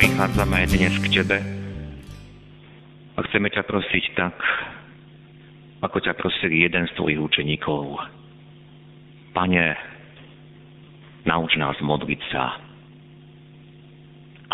prichádzame 0.00 0.64
aj 0.64 0.66
dnes 0.72 0.94
k 0.96 1.06
Tebe 1.12 1.38
a 3.12 3.18
chceme 3.28 3.52
ťa 3.52 3.68
prosiť 3.68 4.04
tak, 4.16 4.32
ako 5.84 6.00
ťa 6.00 6.16
prosil 6.16 6.48
jeden 6.48 6.88
z 6.88 6.92
Tvojich 6.96 7.20
učeníkov. 7.20 8.00
Pane, 9.36 9.76
nauč 11.28 11.52
nás 11.60 11.76
modliť 11.84 12.20
sa. 12.32 12.64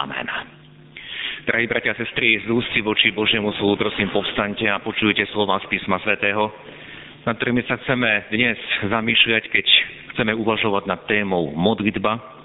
Amen. 0.02 0.26
Drahí 1.46 1.70
bratia 1.70 1.94
a 1.94 2.00
sestry, 2.02 2.42
z 2.42 2.50
ústy 2.50 2.82
voči 2.82 3.14
Božiemu 3.14 3.54
slovu, 3.54 3.86
prosím, 3.86 4.10
povstaňte 4.10 4.66
a 4.66 4.82
počujte 4.82 5.30
slova 5.30 5.62
z 5.62 5.70
písma 5.70 6.02
svätého, 6.02 6.50
nad 7.22 7.38
ktorými 7.38 7.62
sa 7.70 7.78
chceme 7.86 8.34
dnes 8.34 8.58
zamýšľať, 8.82 9.46
keď 9.54 9.66
chceme 10.10 10.34
uvažovať 10.42 10.90
nad 10.90 11.06
témou 11.06 11.54
modlitba, 11.54 12.35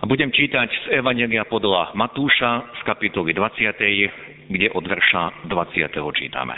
a 0.00 0.08
budem 0.08 0.32
čítať 0.32 0.68
z 0.72 0.84
Evangelia 0.96 1.44
podľa 1.44 1.92
Matúša 1.92 2.72
z 2.72 2.80
kapitoly 2.88 3.36
20, 3.36 4.48
kde 4.48 4.66
od 4.72 4.84
verša 4.88 5.44
20. 5.44 5.92
čítame. 6.16 6.56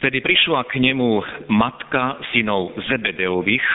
Vtedy 0.00 0.24
prišla 0.24 0.64
k 0.72 0.80
nemu 0.80 1.20
matka 1.52 2.16
synov 2.32 2.72
Zebedeových 2.88 3.66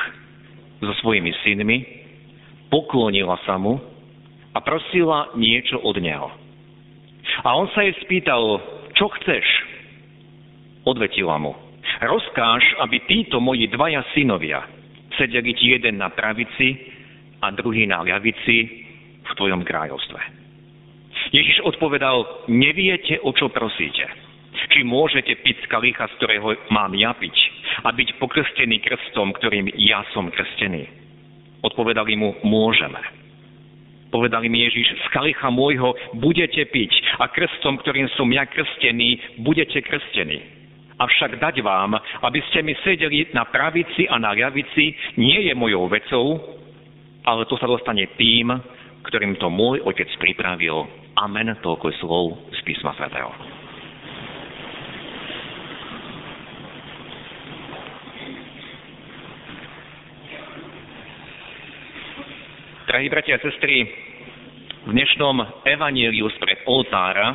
so 0.82 0.94
svojimi 1.06 1.30
synmi, 1.46 1.78
poklonila 2.74 3.38
sa 3.46 3.62
mu 3.62 3.78
a 4.50 4.58
prosila 4.66 5.30
niečo 5.38 5.78
od 5.78 6.02
neho. 6.02 6.34
A 7.46 7.54
on 7.54 7.70
sa 7.78 7.86
jej 7.86 7.94
spýtal, 8.02 8.66
čo 8.98 9.14
chceš? 9.22 9.46
Odvetila 10.90 11.38
mu, 11.38 11.54
rozkáž, 12.02 12.66
aby 12.82 12.98
títo 13.06 13.38
moji 13.38 13.70
dvaja 13.70 14.02
synovia 14.18 14.66
sedeli 15.22 15.54
ti 15.54 15.72
jeden 15.72 16.02
na 16.02 16.10
pravici 16.10 16.95
a 17.42 17.52
druhý 17.52 17.88
na 17.90 18.04
ľavici 18.06 18.56
v 19.26 19.32
tvojom 19.36 19.66
kráľovstve. 19.66 20.20
Ježiš 21.34 21.66
odpovedal, 21.66 22.48
neviete, 22.52 23.18
o 23.24 23.34
čo 23.34 23.50
prosíte. 23.50 24.06
Či 24.76 24.84
môžete 24.84 25.40
piť 25.40 25.64
z 25.64 25.72
kalicha, 25.72 26.04
z 26.12 26.16
ktorého 26.20 26.52
mám 26.68 26.92
ja 27.00 27.16
piť 27.16 27.36
a 27.88 27.96
byť 27.96 28.20
pokrstený 28.20 28.84
krstom, 28.84 29.32
ktorým 29.40 29.72
ja 29.80 30.04
som 30.12 30.28
krstený. 30.28 30.84
Odpovedali 31.64 32.20
mu, 32.20 32.36
môžeme. 32.44 33.00
Povedali 34.12 34.52
mi 34.52 34.68
Ježiš, 34.68 34.96
z 34.96 35.08
kalicha 35.16 35.48
môjho 35.48 35.96
budete 36.20 36.68
piť 36.72 36.92
a 37.20 37.32
krstom, 37.32 37.80
ktorým 37.84 38.12
som 38.20 38.28
ja 38.32 38.44
krstený, 38.48 39.40
budete 39.44 39.80
krstení. 39.80 40.44
Avšak 40.96 41.40
dať 41.40 41.60
vám, 41.60 42.00
aby 42.24 42.40
ste 42.52 42.64
mi 42.64 42.72
sedeli 42.80 43.28
na 43.36 43.44
pravici 43.44 44.08
a 44.08 44.16
na 44.16 44.32
ľavici, 44.32 44.96
nie 45.20 45.52
je 45.52 45.54
mojou 45.56 45.92
vecou, 45.92 46.40
ale 47.26 47.50
to 47.50 47.58
sa 47.58 47.66
dostane 47.66 48.06
tým, 48.16 48.54
ktorým 49.10 49.38
to 49.42 49.50
môj 49.50 49.82
otec 49.82 50.08
pripravil. 50.22 50.86
Amen, 51.18 51.58
toľko 51.62 51.86
je 51.90 51.96
slov 52.02 52.26
z 52.54 52.60
písma 52.62 52.94
svätého. 52.94 53.30
Drahí 62.86 63.10
bratia 63.10 63.36
a 63.36 63.44
sestry, 63.44 63.84
v 64.86 64.94
dnešnom 64.94 65.66
evaníliu 65.66 66.30
spred 66.38 66.62
oltára 66.70 67.34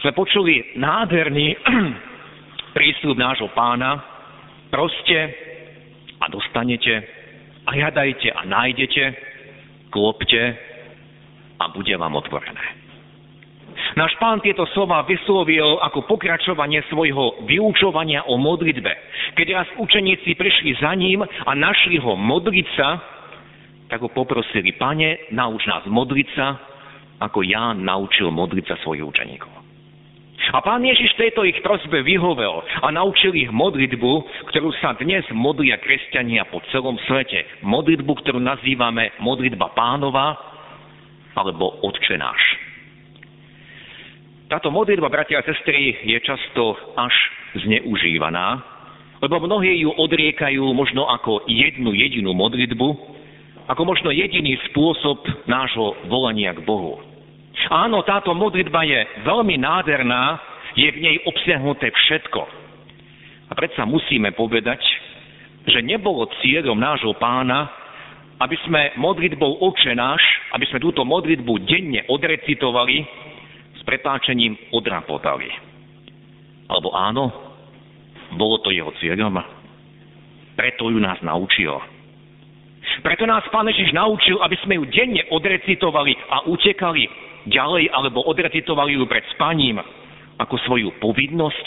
sme 0.00 0.16
počuli 0.16 0.74
nádherný 0.80 1.52
prísľub 2.76 3.20
nášho 3.20 3.52
pána, 3.52 4.00
proste 4.72 5.18
a 6.18 6.26
dostanete, 6.32 7.23
hľadajte 7.74 8.30
a 8.30 8.40
nájdete, 8.46 9.02
klopte 9.90 10.42
a 11.60 11.64
bude 11.70 11.94
vám 11.98 12.14
otvorené. 12.14 12.84
Náš 13.94 14.14
pán 14.18 14.42
tieto 14.42 14.66
slova 14.74 15.06
vyslovil 15.06 15.78
ako 15.78 16.06
pokračovanie 16.10 16.82
svojho 16.90 17.46
vyučovania 17.46 18.26
o 18.26 18.34
modlitbe. 18.34 18.90
Keď 19.38 19.46
raz 19.54 19.68
učeníci 19.78 20.34
prišli 20.34 20.78
za 20.82 20.94
ním 20.98 21.22
a 21.22 21.50
našli 21.54 22.02
ho 22.02 22.18
modliť 22.18 22.66
sa, 22.74 22.98
tak 23.86 24.02
ho 24.02 24.10
poprosili, 24.10 24.74
pane, 24.74 25.30
nauč 25.30 25.62
nás 25.70 25.86
modliť 25.86 26.28
sa, 26.34 26.58
ako 27.22 27.46
ja 27.46 27.70
naučil 27.70 28.34
modliť 28.34 28.64
sa 28.66 28.76
svojich 28.82 29.06
učeníkov. 29.06 29.53
A 30.52 30.60
pán 30.60 30.84
Ježiš 30.84 31.16
tejto 31.16 31.46
ich 31.48 31.56
prosbe 31.64 32.04
vyhovel 32.04 32.60
a 32.84 32.92
naučil 32.92 33.32
ich 33.32 33.48
modlitbu, 33.48 34.12
ktorú 34.52 34.68
sa 34.82 34.92
dnes 34.98 35.24
modlia 35.32 35.80
kresťania 35.80 36.44
po 36.50 36.60
celom 36.68 37.00
svete. 37.08 37.64
Modlitbu, 37.64 38.12
ktorú 38.12 38.42
nazývame 38.42 39.16
modlitba 39.24 39.72
pánova 39.72 40.36
alebo 41.32 41.80
Otče 41.80 42.20
náš. 42.20 42.42
Táto 44.52 44.68
modlitba, 44.68 45.08
bratia 45.08 45.40
a 45.40 45.46
sestry, 45.46 45.96
je 46.04 46.20
často 46.20 46.76
až 46.94 47.14
zneužívaná, 47.64 48.60
lebo 49.24 49.40
mnohí 49.40 49.80
ju 49.80 49.90
odriekajú 49.96 50.60
možno 50.76 51.08
ako 51.08 51.48
jednu 51.48 51.96
jedinú 51.96 52.36
modlitbu, 52.36 52.88
ako 53.64 53.82
možno 53.88 54.12
jediný 54.12 54.60
spôsob 54.68 55.24
nášho 55.48 55.96
volania 56.12 56.52
k 56.52 56.60
Bohu. 56.60 57.13
Áno, 57.72 58.04
táto 58.04 58.36
modlitba 58.36 58.84
je 58.84 59.00
veľmi 59.24 59.56
nádherná, 59.56 60.22
je 60.74 60.88
v 60.90 60.98
nej 61.00 61.16
obsiahnuté 61.24 61.88
všetko. 61.88 62.40
A 63.48 63.52
predsa 63.54 63.86
musíme 63.86 64.34
povedať, 64.34 64.82
že 65.64 65.80
nebolo 65.80 66.28
cieľom 66.42 66.76
nášho 66.76 67.14
pána, 67.16 67.70
aby 68.42 68.58
sme 68.66 68.92
modlitbou 68.98 69.62
Oče 69.62 69.94
náš, 69.94 70.20
aby 70.52 70.66
sme 70.68 70.82
túto 70.82 71.06
modlitbu 71.06 71.52
denne 71.64 72.02
odrecitovali, 72.10 73.06
s 73.78 73.80
prepáčením 73.86 74.58
odrapotali. 74.74 75.48
Alebo 76.68 76.90
áno, 76.92 77.24
bolo 78.34 78.58
to 78.60 78.74
jeho 78.74 78.90
cieľom, 78.98 79.38
preto 80.58 80.90
ju 80.90 80.98
nás 80.98 81.20
naučil. 81.22 81.78
Preto 83.00 83.24
nás 83.24 83.42
Pán 83.48 83.66
Ježiš 83.66 83.90
naučil, 83.96 84.38
aby 84.38 84.56
sme 84.62 84.78
ju 84.78 84.84
denne 84.92 85.24
odrecitovali 85.32 86.14
a 86.30 86.46
utekali 86.46 87.23
ďalej 87.48 87.92
alebo 87.92 88.24
odrecitovali 88.24 88.96
ju 88.96 89.04
pred 89.08 89.24
spaním 89.36 89.80
ako 90.40 90.54
svoju 90.66 90.90
povinnosť? 91.00 91.66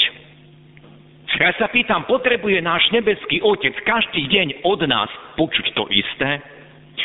Ja 1.37 1.53
sa 1.53 1.69
pýtam, 1.69 2.09
potrebuje 2.09 2.65
náš 2.65 2.89
nebeský 2.89 3.45
Otec 3.45 3.77
každý 3.85 4.25
deň 4.25 4.65
od 4.65 4.81
nás 4.89 5.11
počuť 5.37 5.75
to 5.77 5.85
isté? 5.93 6.41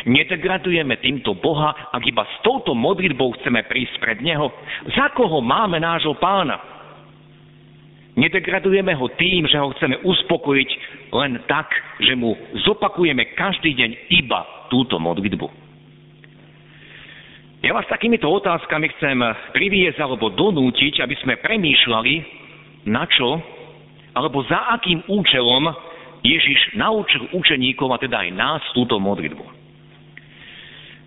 Nedegradujeme 0.09 0.97
týmto 1.05 1.37
Boha, 1.37 1.93
ak 1.93 2.00
iba 2.09 2.25
s 2.25 2.34
touto 2.41 2.72
modlitbou 2.72 3.37
chceme 3.38 3.61
prísť 3.69 4.00
pred 4.00 4.19
Neho? 4.25 4.49
Za 4.97 5.12
koho 5.12 5.44
máme 5.44 5.77
nášho 5.77 6.16
pána? 6.16 6.56
Nedegradujeme 8.17 8.93
ho 8.97 9.08
tým, 9.17 9.49
že 9.49 9.61
ho 9.61 9.73
chceme 9.76 10.00
uspokojiť 10.00 10.70
len 11.12 11.41
tak, 11.44 11.69
že 12.00 12.17
mu 12.17 12.32
zopakujeme 12.64 13.37
každý 13.37 13.73
deň 13.76 13.91
iba 14.17 14.69
túto 14.73 14.97
modlitbu. 14.97 15.62
Ja 17.62 17.70
vás 17.79 17.87
takýmito 17.87 18.26
otázkami 18.26 18.91
chcem 18.99 19.23
priviesť 19.55 20.03
alebo 20.03 20.35
donútiť, 20.35 20.99
aby 20.99 21.14
sme 21.23 21.38
premýšľali, 21.38 22.14
na 22.91 23.06
čo 23.06 23.38
alebo 24.19 24.43
za 24.50 24.75
akým 24.75 25.06
účelom 25.06 25.70
Ježiš 26.26 26.75
naučil 26.75 27.31
učeníkov 27.31 27.87
a 27.94 28.03
teda 28.03 28.26
aj 28.26 28.31
nás 28.35 28.62
túto 28.75 28.99
modlitbu. 28.99 29.47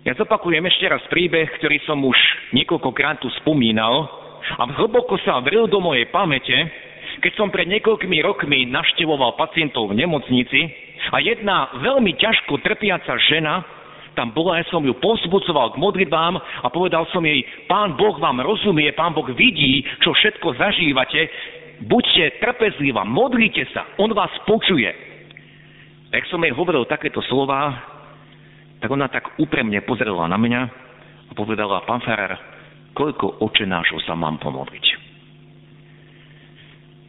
Ja 0.08 0.16
zopakujem 0.16 0.64
ešte 0.64 0.88
raz 0.88 1.04
príbeh, 1.12 1.60
ktorý 1.60 1.76
som 1.84 2.00
už 2.00 2.16
niekoľkokrát 2.56 3.20
tu 3.20 3.28
spomínal 3.44 4.08
a 4.56 4.64
hlboko 4.80 5.20
sa 5.28 5.44
vril 5.44 5.68
do 5.68 5.76
mojej 5.76 6.08
pamäte, 6.08 6.56
keď 7.20 7.32
som 7.36 7.52
pred 7.52 7.68
niekoľkými 7.68 8.16
rokmi 8.24 8.64
naštevoval 8.72 9.36
pacientov 9.36 9.92
v 9.92 10.00
nemocnici 10.00 10.72
a 11.12 11.20
jedna 11.20 11.68
veľmi 11.84 12.16
ťažko 12.16 12.64
trpiaca 12.64 13.12
žena 13.28 13.75
tam 14.16 14.32
bola, 14.32 14.58
ja 14.58 14.64
som 14.72 14.80
ju 14.80 14.96
povzbudzoval 14.96 15.76
k 15.76 15.80
modlitbám 15.80 16.34
a 16.40 16.66
povedal 16.72 17.04
som 17.12 17.20
jej, 17.22 17.44
pán 17.68 17.94
Boh 17.94 18.16
vám 18.16 18.40
rozumie, 18.40 18.88
pán 18.96 19.12
Boh 19.12 19.28
vidí, 19.36 19.84
čo 20.00 20.16
všetko 20.16 20.56
zažívate, 20.56 21.28
buďte 21.84 22.40
trpezlivá, 22.40 23.04
modlite 23.04 23.68
sa, 23.76 23.84
on 24.00 24.10
vás 24.16 24.32
počuje. 24.48 24.88
Ak 26.10 26.24
som 26.32 26.40
jej 26.40 26.56
hovoril 26.56 26.88
takéto 26.88 27.20
slova, 27.28 27.76
tak 28.80 28.88
ona 28.88 29.12
tak 29.12 29.36
úpremne 29.36 29.84
pozrela 29.84 30.24
na 30.24 30.40
mňa 30.40 30.62
A 31.26 31.32
povedala, 31.34 31.84
pán 31.84 32.00
Ferrer, 32.00 32.38
koľko 32.96 33.44
očenášov 33.44 34.00
sa 34.06 34.16
mám 34.16 34.40
pomodliť? 34.40 35.06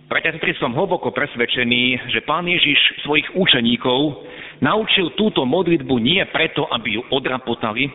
Bratia, 0.07 0.39
som 0.55 0.71
hlboko 0.71 1.11
presvedčený, 1.11 2.15
že 2.15 2.23
pán 2.23 2.47
Ježiš 2.47 3.03
svojich 3.03 3.27
učeníkov 3.35 4.15
naučil 4.63 5.13
túto 5.17 5.45
modlitbu 5.45 5.95
nie 6.01 6.21
preto, 6.29 6.65
aby 6.69 6.97
ju 6.97 7.01
odrapotali, 7.13 7.89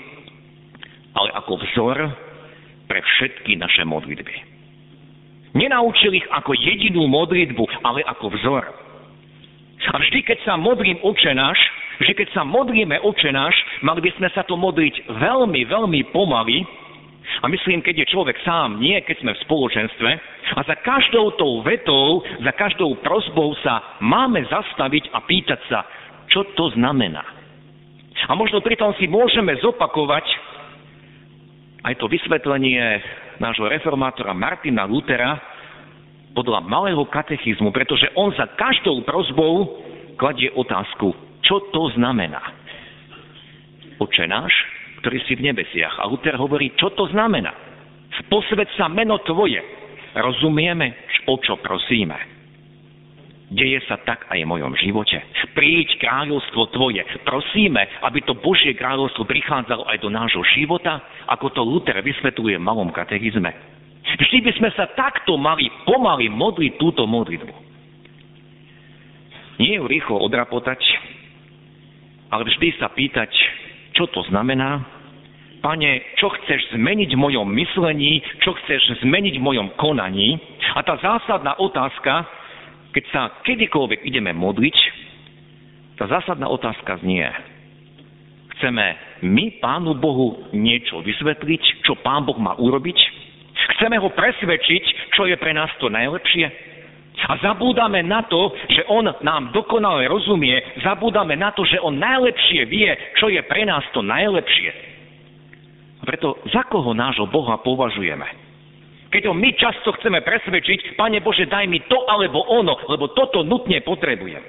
ale 1.12 1.29
ako 1.37 1.53
vzor 1.61 1.97
pre 2.88 3.00
všetky 3.00 3.56
naše 3.56 3.85
modlitby. 3.85 4.35
Nenaučil 5.53 6.17
ich 6.17 6.29
ako 6.32 6.56
jedinú 6.56 7.05
modlitbu, 7.09 7.85
ale 7.85 8.00
ako 8.09 8.32
vzor. 8.32 8.64
A 9.82 9.97
vždy, 9.99 10.25
keď 10.25 10.38
sa 10.47 10.55
modlím 10.56 10.97
očenáš, 11.03 11.59
že 12.00 12.17
keď 12.17 12.29
sa 12.32 12.43
modlíme 12.47 13.03
očenáš, 13.05 13.53
mali 13.85 14.00
by 14.00 14.11
sme 14.17 14.29
sa 14.32 14.47
to 14.47 14.56
modliť 14.56 15.12
veľmi, 15.12 15.61
veľmi 15.69 16.00
pomaly, 16.14 16.64
a 17.43 17.47
myslím, 17.49 17.81
keď 17.81 18.03
je 18.03 18.12
človek 18.12 18.37
sám, 18.43 18.82
nie 18.82 18.99
keď 19.03 19.17
sme 19.23 19.32
v 19.35 19.43
spoločenstve, 19.47 20.11
a 20.59 20.61
za 20.67 20.76
každou 20.82 21.32
tou 21.38 21.62
vetou, 21.62 22.20
za 22.43 22.53
každou 22.53 22.99
prosbou 22.99 23.55
sa 23.62 23.99
máme 24.03 24.43
zastaviť 24.50 25.11
a 25.14 25.19
pýtať 25.23 25.61
sa, 25.70 25.87
čo 26.32 26.49
to 26.56 26.73
znamená. 26.73 27.23
A 28.26 28.32
možno 28.32 28.64
pritom 28.64 28.96
si 28.96 29.05
môžeme 29.05 29.52
zopakovať 29.61 30.25
aj 31.82 31.94
to 31.99 32.06
vysvetlenie 32.08 32.81
nášho 33.43 33.67
reformátora 33.67 34.32
Martina 34.32 34.88
Lutera 34.88 35.37
podľa 36.32 36.64
malého 36.64 37.02
katechizmu, 37.11 37.75
pretože 37.75 38.08
on 38.17 38.32
za 38.32 38.49
každou 38.56 39.05
prozbou 39.05 39.84
kladie 40.17 40.49
otázku, 40.55 41.12
čo 41.44 41.69
to 41.75 41.93
znamená. 41.99 42.40
Oče 44.00 44.25
náš, 44.31 44.55
ktorý 45.05 45.19
si 45.26 45.35
v 45.37 45.52
nebesiach. 45.52 46.00
A 46.00 46.08
Luther 46.08 46.38
hovorí, 46.38 46.73
čo 46.78 46.94
to 46.94 47.11
znamená. 47.11 47.52
Posved 48.31 48.70
sa 48.78 48.87
meno 48.87 49.19
Tvoje. 49.26 49.61
Rozumieme, 50.14 51.11
o 51.26 51.37
čo 51.43 51.58
prosíme. 51.58 52.31
Deje 53.52 53.84
sa 53.84 54.00
tak 54.00 54.25
aj 54.32 54.40
v 54.40 54.49
mojom 54.49 54.72
živote. 54.81 55.20
Príď 55.52 56.00
kráľovstvo 56.00 56.72
Tvoje. 56.72 57.04
Prosíme, 57.20 57.84
aby 58.00 58.25
to 58.25 58.32
Božie 58.32 58.72
kráľovstvo 58.72 59.28
prichádzalo 59.28 59.84
aj 59.93 60.00
do 60.00 60.08
nášho 60.08 60.40
života, 60.56 61.04
ako 61.28 61.52
to 61.52 61.60
Luther 61.60 62.00
vysvetľuje 62.00 62.56
v 62.56 62.64
malom 62.64 62.88
katechizme. 62.88 63.52
Vždy 64.02 64.38
by 64.40 64.52
sme 64.56 64.70
sa 64.72 64.88
takto 64.96 65.37
mali 65.37 65.69
pomaly 65.84 66.32
modliť 66.32 66.72
túto 66.81 67.04
modlitbu. 67.04 67.54
Nie 69.60 69.78
ju 69.78 69.84
rýchlo 69.84 70.16
odrapotať, 70.25 70.81
ale 72.32 72.49
vždy 72.49 72.69
sa 72.81 72.88
pýtať, 72.88 73.28
čo 73.93 74.08
to 74.08 74.25
znamená? 74.32 74.81
Pane, 75.60 76.19
čo 76.19 76.32
chceš 76.40 76.75
zmeniť 76.75 77.14
v 77.14 77.22
mojom 77.22 77.46
myslení, 77.46 78.19
čo 78.43 78.56
chceš 78.64 78.99
zmeniť 79.04 79.38
v 79.38 79.44
mojom 79.44 79.69
konaní? 79.78 80.40
A 80.75 80.82
tá 80.82 80.99
zásadná 80.99 81.54
otázka, 81.60 82.26
keď 82.92 83.04
sa 83.08 83.22
kedykoľvek 83.44 84.04
ideme 84.04 84.36
modliť, 84.36 84.76
tá 85.96 86.04
zásadná 86.08 86.48
otázka 86.48 87.00
znie, 87.00 87.24
chceme 88.56 88.84
my 89.24 89.58
Pánu 89.64 89.96
Bohu 89.96 90.52
niečo 90.52 91.00
vysvetliť, 91.00 91.84
čo 91.88 91.96
Pán 92.04 92.28
Boh 92.28 92.36
má 92.36 92.52
urobiť? 92.60 92.98
Chceme 93.78 93.96
ho 93.96 94.12
presvedčiť, 94.12 95.14
čo 95.16 95.24
je 95.24 95.36
pre 95.40 95.56
nás 95.56 95.70
to 95.80 95.88
najlepšie? 95.88 96.72
A 97.22 97.38
zabúdame 97.38 98.02
na 98.02 98.26
to, 98.26 98.50
že 98.72 98.82
On 98.90 99.04
nám 99.04 99.54
dokonale 99.54 100.08
rozumie, 100.10 100.58
zabúdame 100.82 101.38
na 101.38 101.54
to, 101.54 101.62
že 101.62 101.78
On 101.78 101.94
najlepšie 101.94 102.66
vie, 102.66 102.90
čo 103.20 103.30
je 103.30 103.38
pre 103.46 103.62
nás 103.62 103.84
to 103.94 104.02
najlepšie. 104.02 104.70
A 106.00 106.02
preto 106.02 106.34
za 106.50 106.66
koho 106.66 106.90
nášho 106.98 107.30
Boha 107.30 107.62
považujeme? 107.62 108.41
Keď 109.12 109.29
ho 109.29 109.37
my 109.37 109.50
často 109.61 109.93
chceme 110.00 110.25
presvedčiť, 110.25 110.97
Pane 110.97 111.20
Bože, 111.20 111.44
daj 111.44 111.69
mi 111.69 111.85
to 111.85 112.00
alebo 112.09 112.49
ono, 112.49 112.81
lebo 112.88 113.12
toto 113.12 113.44
nutne 113.44 113.85
potrebujem. 113.85 114.41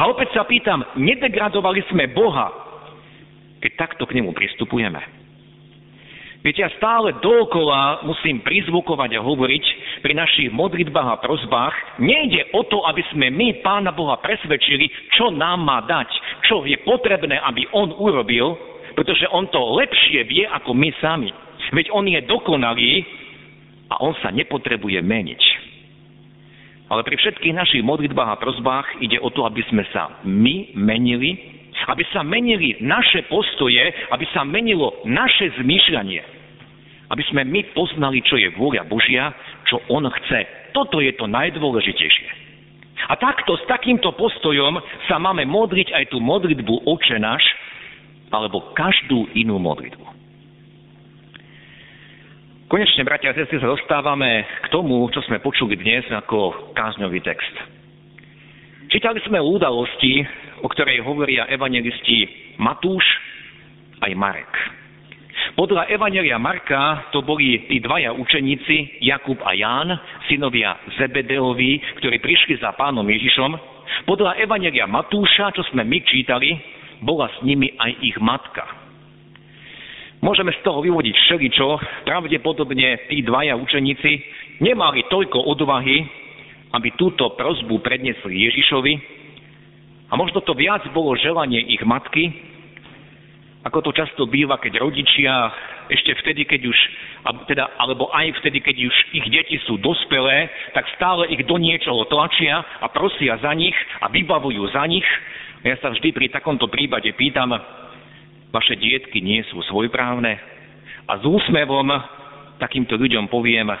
A 0.00 0.08
opäť 0.08 0.32
sa 0.32 0.48
pýtam, 0.48 0.80
nedegradovali 0.96 1.84
sme 1.92 2.08
Boha, 2.08 2.48
keď 3.60 3.72
takto 3.76 4.08
k 4.08 4.16
nemu 4.16 4.32
pristupujeme? 4.32 5.20
Viete, 6.38 6.62
ja 6.62 6.70
stále 6.78 7.18
dookola 7.18 8.06
musím 8.06 8.40
prizvukovať 8.46 9.10
a 9.18 9.24
hovoriť 9.26 9.64
pri 10.06 10.14
našich 10.14 10.48
modlitbách 10.54 11.18
a 11.18 11.20
prozbách. 11.20 11.98
Nejde 11.98 12.54
o 12.54 12.62
to, 12.62 12.86
aby 12.86 13.02
sme 13.10 13.28
my 13.34 13.58
Pána 13.58 13.90
Boha 13.90 14.16
presvedčili, 14.22 14.86
čo 15.18 15.34
nám 15.34 15.66
má 15.66 15.82
dať, 15.82 16.08
čo 16.46 16.62
je 16.62 16.78
potrebné, 16.86 17.42
aby 17.42 17.66
On 17.74 17.90
urobil, 17.90 18.54
pretože 18.94 19.26
On 19.34 19.50
to 19.50 19.58
lepšie 19.82 20.24
vie 20.30 20.46
ako 20.46 20.78
my 20.78 20.94
sami. 21.02 21.34
Veď 21.74 21.90
On 21.90 22.06
je 22.06 22.22
dokonalý 22.22 23.02
a 23.88 24.00
On 24.04 24.12
sa 24.20 24.28
nepotrebuje 24.32 25.00
meniť. 25.00 25.42
Ale 26.88 27.04
pri 27.04 27.20
všetkých 27.20 27.52
našich 27.52 27.84
modlitbách 27.84 28.30
a 28.32 28.40
prozbách 28.40 29.04
ide 29.04 29.20
o 29.20 29.28
to, 29.28 29.44
aby 29.44 29.60
sme 29.68 29.84
sa 29.92 30.24
my 30.24 30.72
menili 30.72 31.58
aby 31.86 32.02
sa 32.10 32.26
menili 32.26 32.74
naše 32.82 33.22
postoje, 33.30 33.78
aby 34.10 34.26
sa 34.34 34.42
menilo 34.42 34.98
naše 35.06 35.54
zmýšľanie. 35.62 36.22
Aby 37.08 37.22
sme 37.30 37.46
my 37.46 37.70
poznali, 37.72 38.18
čo 38.26 38.34
je 38.34 38.50
vôľa 38.58 38.84
Božia, 38.90 39.30
čo 39.70 39.78
On 39.88 40.02
chce. 40.02 40.72
Toto 40.74 40.98
je 40.98 41.14
to 41.14 41.30
najdôležitejšie. 41.30 42.50
A 43.08 43.14
takto, 43.14 43.54
s 43.54 43.64
takýmto 43.70 44.10
postojom 44.18 44.74
sa 45.06 45.16
máme 45.22 45.46
modliť 45.46 45.94
aj 45.94 46.04
tú 46.10 46.18
modlitbu 46.18 46.84
Oče 46.84 47.16
náš, 47.22 47.46
alebo 48.28 48.74
každú 48.74 49.30
inú 49.38 49.56
modlitbu. 49.56 50.17
Konečne, 52.68 53.00
bratia 53.00 53.32
a 53.32 53.36
sestry, 53.36 53.64
sa 53.64 53.72
dostávame 53.72 54.44
k 54.44 54.68
tomu, 54.68 55.00
čo 55.08 55.24
sme 55.24 55.40
počuli 55.40 55.72
dnes 55.80 56.04
ako 56.04 56.68
kázňový 56.76 57.24
text. 57.24 57.54
Čítali 58.92 59.24
sme 59.24 59.40
udalosti, 59.40 60.20
o 60.60 60.68
ktorej 60.68 61.00
hovoria 61.00 61.48
evangelisti 61.48 62.28
Matúš 62.60 63.00
aj 64.04 64.12
Marek. 64.12 64.52
Podľa 65.56 65.88
Evangelia 65.88 66.36
Marka 66.36 67.08
to 67.08 67.24
boli 67.24 67.72
tí 67.72 67.80
dvaja 67.80 68.12
učeníci, 68.12 69.00
Jakub 69.00 69.40
a 69.48 69.56
Ján, 69.56 69.88
synovia 70.28 70.76
Zebedeovi, 71.00 71.80
ktorí 72.04 72.20
prišli 72.20 72.60
za 72.60 72.76
pánom 72.76 73.08
Ježišom. 73.08 73.56
Podľa 74.04 74.44
Evangelia 74.44 74.84
Matúša, 74.84 75.56
čo 75.56 75.64
sme 75.72 75.88
my 75.88 76.04
čítali, 76.04 76.52
bola 77.00 77.32
s 77.32 77.40
nimi 77.40 77.72
aj 77.80 77.92
ich 78.04 78.20
matka. 78.20 78.87
Môžeme 80.18 80.50
z 80.50 80.60
toho 80.66 80.82
vyvodiť 80.82 81.14
všeličo. 81.14 81.66
Pravdepodobne 82.02 83.06
tí 83.06 83.22
dvaja 83.22 83.54
učeníci 83.54 84.10
nemali 84.58 85.06
toľko 85.06 85.46
odvahy, 85.46 86.02
aby 86.74 86.88
túto 86.98 87.32
prozbu 87.38 87.78
predniesli 87.80 88.50
Ježišovi, 88.50 89.18
a 90.08 90.16
možno 90.16 90.40
to 90.40 90.56
viac 90.56 90.80
bolo 90.96 91.12
želanie 91.20 91.60
ich 91.68 91.84
matky, 91.84 92.32
ako 93.68 93.84
to 93.84 93.90
často 93.92 94.24
býva, 94.24 94.56
keď 94.56 94.80
rodičia 94.80 95.52
ešte 95.92 96.16
vtedy, 96.24 96.48
keď 96.48 96.72
už, 96.72 96.78
teda, 97.44 97.76
alebo 97.76 98.08
aj 98.08 98.40
vtedy, 98.40 98.64
keď 98.64 98.76
už 98.88 98.96
ich 99.12 99.26
deti 99.28 99.60
sú 99.68 99.76
dospelé, 99.76 100.48
tak 100.72 100.88
stále 100.96 101.28
ich 101.28 101.44
do 101.44 101.60
niečoho 101.60 102.08
tlačia 102.08 102.64
a 102.80 102.88
prosia 102.88 103.36
za 103.40 103.52
nich 103.52 103.76
a 104.00 104.08
vybavujú 104.08 104.64
za 104.72 104.88
nich. 104.88 105.04
Ja 105.66 105.76
sa 105.84 105.92
vždy 105.92 106.14
pri 106.16 106.32
takomto 106.32 106.70
prípade 106.72 107.12
pýtam, 107.12 107.52
vaše 108.52 108.74
dietky 108.76 109.20
nie 109.20 109.44
sú 109.48 109.60
svojprávne? 109.68 110.32
A 111.08 111.12
s 111.16 111.24
úsmevom 111.24 111.88
takýmto 112.60 112.98
ľuďom 112.98 113.30
poviem, 113.32 113.72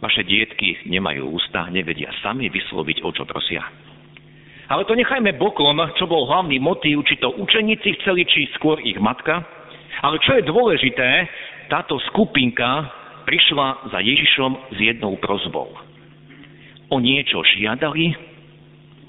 vaše 0.00 0.24
dietky 0.24 0.80
nemajú 0.88 1.32
ústa, 1.32 1.68
nevedia 1.68 2.10
sami 2.20 2.48
vysloviť, 2.48 3.04
o 3.04 3.10
čo 3.12 3.24
prosia. 3.24 3.62
Ale 4.70 4.86
to 4.86 4.94
nechajme 4.94 5.34
bokom, 5.34 5.82
čo 5.98 6.06
bol 6.06 6.30
hlavný 6.30 6.62
motív, 6.62 7.02
či 7.02 7.18
to 7.18 7.34
učeníci 7.34 8.00
chceli, 8.00 8.22
či 8.22 8.46
skôr 8.54 8.78
ich 8.86 8.96
matka. 9.02 9.42
Ale 10.00 10.22
čo 10.22 10.38
je 10.38 10.46
dôležité, 10.46 11.26
táto 11.66 11.98
skupinka 12.10 12.86
prišla 13.26 13.90
za 13.90 13.98
Ježišom 13.98 14.74
s 14.74 14.78
jednou 14.78 15.18
prozbou. 15.18 15.74
O 16.90 16.96
niečo 17.02 17.42
žiadali, 17.42 18.14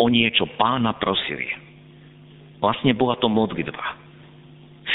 o 0.02 0.06
niečo 0.10 0.50
pána 0.58 0.98
prosili. 0.98 1.50
Vlastne 2.58 2.94
bola 2.98 3.18
to 3.18 3.30
modlitba. 3.30 4.01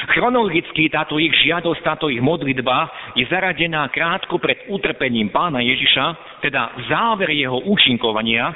Chronologicky 0.06 0.86
táto 0.86 1.18
ich 1.18 1.34
žiadosť, 1.42 1.82
táto 1.82 2.06
ich 2.06 2.22
modlitba 2.22 3.12
je 3.18 3.26
zaradená 3.26 3.90
krátko 3.90 4.38
pred 4.38 4.70
utrpením 4.70 5.34
pána 5.34 5.58
Ježiša, 5.58 6.38
teda 6.46 6.78
v 6.78 6.80
záver 6.86 7.30
jeho 7.34 7.58
účinkovania, 7.66 8.54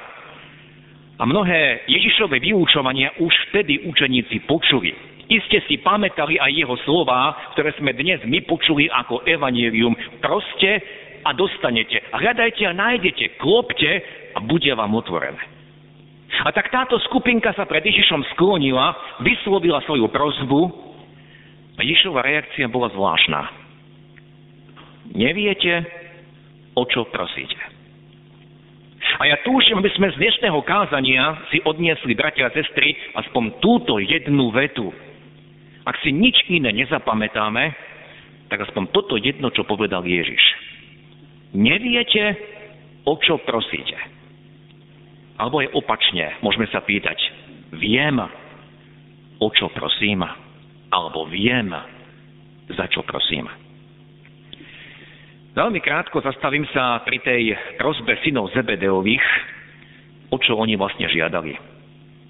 a 1.21 1.29
mnohé 1.29 1.85
Ježišové 1.85 2.41
vyučovania 2.41 3.13
už 3.21 3.53
vtedy 3.53 3.85
učeníci 3.85 4.49
počuli. 4.49 4.97
Iste 5.29 5.61
si 5.69 5.77
pamätali 5.77 6.41
aj 6.41 6.49
jeho 6.49 6.75
slova, 6.89 7.37
ktoré 7.53 7.77
sme 7.77 7.93
dnes 7.93 8.25
my 8.25 8.41
počuli 8.49 8.89
ako 8.89 9.29
evanílium. 9.29 9.93
Proste 10.25 10.81
a 11.21 11.37
dostanete. 11.37 12.01
Hľadajte 12.17 12.65
a 12.65 12.73
nájdete. 12.73 13.37
Klopte 13.37 14.01
a 14.33 14.41
bude 14.41 14.73
vám 14.73 14.97
otvorené. 14.97 15.39
A 16.41 16.49
tak 16.57 16.73
táto 16.73 16.97
skupinka 17.05 17.53
sa 17.53 17.69
pred 17.69 17.85
Ježišom 17.85 18.25
sklonila, 18.33 19.21
vyslovila 19.21 19.85
svoju 19.85 20.09
prozbu 20.09 20.61
Ježišova 21.83 22.21
reakcia 22.21 22.69
bola 22.69 22.93
zvláštna. 22.93 23.41
Neviete, 25.17 25.85
o 26.79 26.87
čo 26.87 27.09
prosíte. 27.11 27.59
A 29.21 29.27
ja 29.27 29.37
túžim, 29.43 29.77
aby 29.77 29.91
sme 29.97 30.13
z 30.15 30.21
dnešného 30.21 30.61
kázania 30.65 31.45
si 31.51 31.59
odniesli, 31.67 32.15
bratia 32.15 32.49
a 32.49 32.55
sestry, 32.55 32.95
aspoň 33.17 33.59
túto 33.59 33.99
jednu 34.01 34.49
vetu. 34.55 34.93
Ak 35.85 35.99
si 36.05 36.15
nič 36.15 36.47
iné 36.49 36.71
nezapamätáme, 36.73 37.65
tak 38.49 38.65
aspoň 38.69 38.93
toto 38.95 39.19
jedno, 39.19 39.51
čo 39.51 39.67
povedal 39.67 40.07
Ježiš. 40.07 40.41
Neviete, 41.53 42.39
o 43.05 43.19
čo 43.19 43.43
prosíte. 43.43 43.99
Alebo 45.41 45.65
je 45.65 45.73
opačne, 45.73 46.37
môžeme 46.45 46.69
sa 46.69 46.85
pýtať, 46.85 47.17
viem, 47.75 48.21
o 49.41 49.49
čo 49.57 49.73
prosím, 49.73 50.21
alebo 50.91 51.27
viem, 51.31 51.71
za 52.71 52.87
čo 52.91 53.07
prosím. 53.07 53.47
Veľmi 55.51 55.83
krátko 55.83 56.23
zastavím 56.23 56.63
sa 56.71 57.03
pri 57.03 57.19
tej 57.27 57.43
prosbe 57.75 58.15
synov 58.23 58.55
Zebedeových, 58.55 59.27
o 60.31 60.39
čo 60.39 60.55
oni 60.55 60.79
vlastne 60.79 61.11
žiadali. 61.11 61.59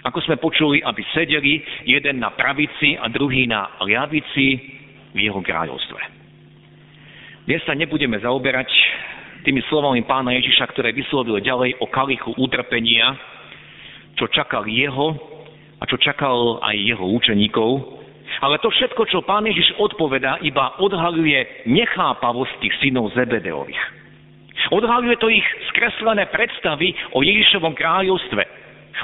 Ako 0.09 0.25
sme 0.25 0.41
počuli, 0.41 0.81
aby 0.81 1.05
sedeli 1.13 1.61
jeden 1.85 2.25
na 2.25 2.33
pravici 2.33 2.97
a 2.97 3.13
druhý 3.13 3.45
na 3.45 3.77
ľavici 3.85 4.47
v 5.13 5.19
jeho 5.21 5.45
kráľovstve. 5.45 6.01
Dnes 7.45 7.61
sa 7.69 7.77
nebudeme 7.77 8.17
zaoberať 8.17 8.73
tými 9.45 9.61
slovami 9.69 10.01
pána 10.09 10.33
Ježiša, 10.41 10.73
ktoré 10.73 10.97
vyslovil 10.97 11.45
ďalej 11.45 11.77
o 11.85 11.87
kalichu 11.93 12.33
utrpenia, 12.41 13.13
čo 14.17 14.33
čakal 14.33 14.65
jeho 14.65 15.13
a 15.77 15.85
čo 15.85 16.01
čakal 16.01 16.61
aj 16.65 16.77
jeho 16.77 17.05
učeníkov, 17.05 18.00
ale 18.41 18.57
to 18.65 18.73
všetko, 18.73 19.03
čo 19.13 19.21
pán 19.21 19.45
Ježiš 19.45 19.77
odpovedá, 19.77 20.41
iba 20.41 20.81
odhaluje 20.81 21.69
nechápavosť 21.69 22.55
tých 22.65 22.75
synov 22.81 23.13
Zebedeových. 23.13 24.01
Odhaluje 24.73 25.17
to 25.17 25.29
ich 25.29 25.45
skreslené 25.73 26.29
predstavy 26.29 26.93
o 27.17 27.25
Ježišovom 27.25 27.73
kráľovstve. 27.77 28.43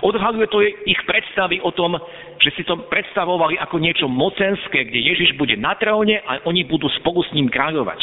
Odhaluje 0.05 0.47
to 0.53 0.61
ich 0.65 1.01
predstavy 1.09 1.57
o 1.65 1.73
tom, 1.73 1.97
že 2.41 2.53
si 2.53 2.63
to 2.69 2.77
predstavovali 2.93 3.57
ako 3.61 3.81
niečo 3.81 4.07
mocenské, 4.09 4.85
kde 4.85 5.01
Ježiš 5.01 5.41
bude 5.41 5.57
na 5.57 5.73
tróne 5.81 6.21
a 6.21 6.45
oni 6.45 6.69
budú 6.69 6.89
spolu 7.01 7.25
s 7.25 7.33
ním 7.33 7.49
kráľovať. 7.49 8.01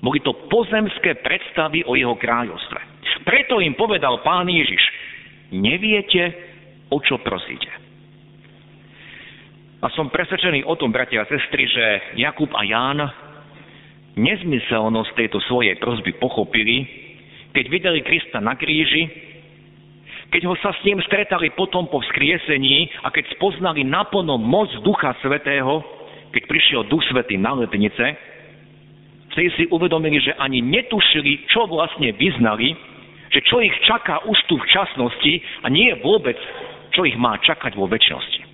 Boli 0.00 0.18
to 0.24 0.32
pozemské 0.48 1.20
predstavy 1.20 1.84
o 1.84 1.94
jeho 1.94 2.16
kráľovstve. 2.16 2.80
Preto 3.22 3.60
im 3.60 3.76
povedal 3.76 4.24
pán 4.24 4.48
Ježiš, 4.48 4.82
neviete, 5.52 6.32
o 6.90 6.98
čo 6.98 7.20
prosíte. 7.20 7.70
A 9.82 9.90
som 9.98 10.14
presvedčený 10.14 10.62
o 10.62 10.78
tom, 10.78 10.94
bratia 10.94 11.26
a 11.26 11.30
sestry, 11.30 11.66
že 11.66 12.14
Jakub 12.14 12.54
a 12.54 12.62
Ján 12.62 13.02
nezmyselnosť 14.14 15.10
tejto 15.18 15.42
svojej 15.50 15.74
prozby 15.82 16.14
pochopili, 16.22 16.86
keď 17.50 17.64
videli 17.66 18.06
Krista 18.06 18.38
na 18.38 18.54
kríži, 18.54 19.10
keď 20.30 20.42
ho 20.46 20.54
sa 20.62 20.70
s 20.70 20.80
ním 20.86 21.02
stretali 21.02 21.50
potom 21.58 21.90
po 21.90 21.98
vzkriesení 21.98 22.94
a 23.02 23.10
keď 23.10 23.34
spoznali 23.34 23.82
naplno 23.82 24.38
moc 24.38 24.70
Ducha 24.86 25.18
Svetého, 25.18 25.82
keď 26.30 26.42
prišiel 26.46 26.86
Duch 26.86 27.02
Svetý 27.10 27.34
na 27.34 27.50
letnice, 27.58 28.16
vtedy 29.34 29.50
si 29.58 29.64
uvedomili, 29.66 30.22
že 30.22 30.38
ani 30.38 30.62
netušili, 30.62 31.50
čo 31.50 31.66
vlastne 31.66 32.14
vyznali, 32.14 32.70
že 33.34 33.42
čo 33.42 33.58
ich 33.58 33.74
čaká 33.82 34.22
už 34.30 34.38
tu 34.46 34.62
v 34.62 34.68
časnosti 34.70 35.42
a 35.64 35.66
nie 35.66 35.90
vôbec, 36.06 36.38
čo 36.94 37.02
ich 37.02 37.18
má 37.18 37.34
čakať 37.42 37.74
vo 37.74 37.90
väčšnosti. 37.90 38.51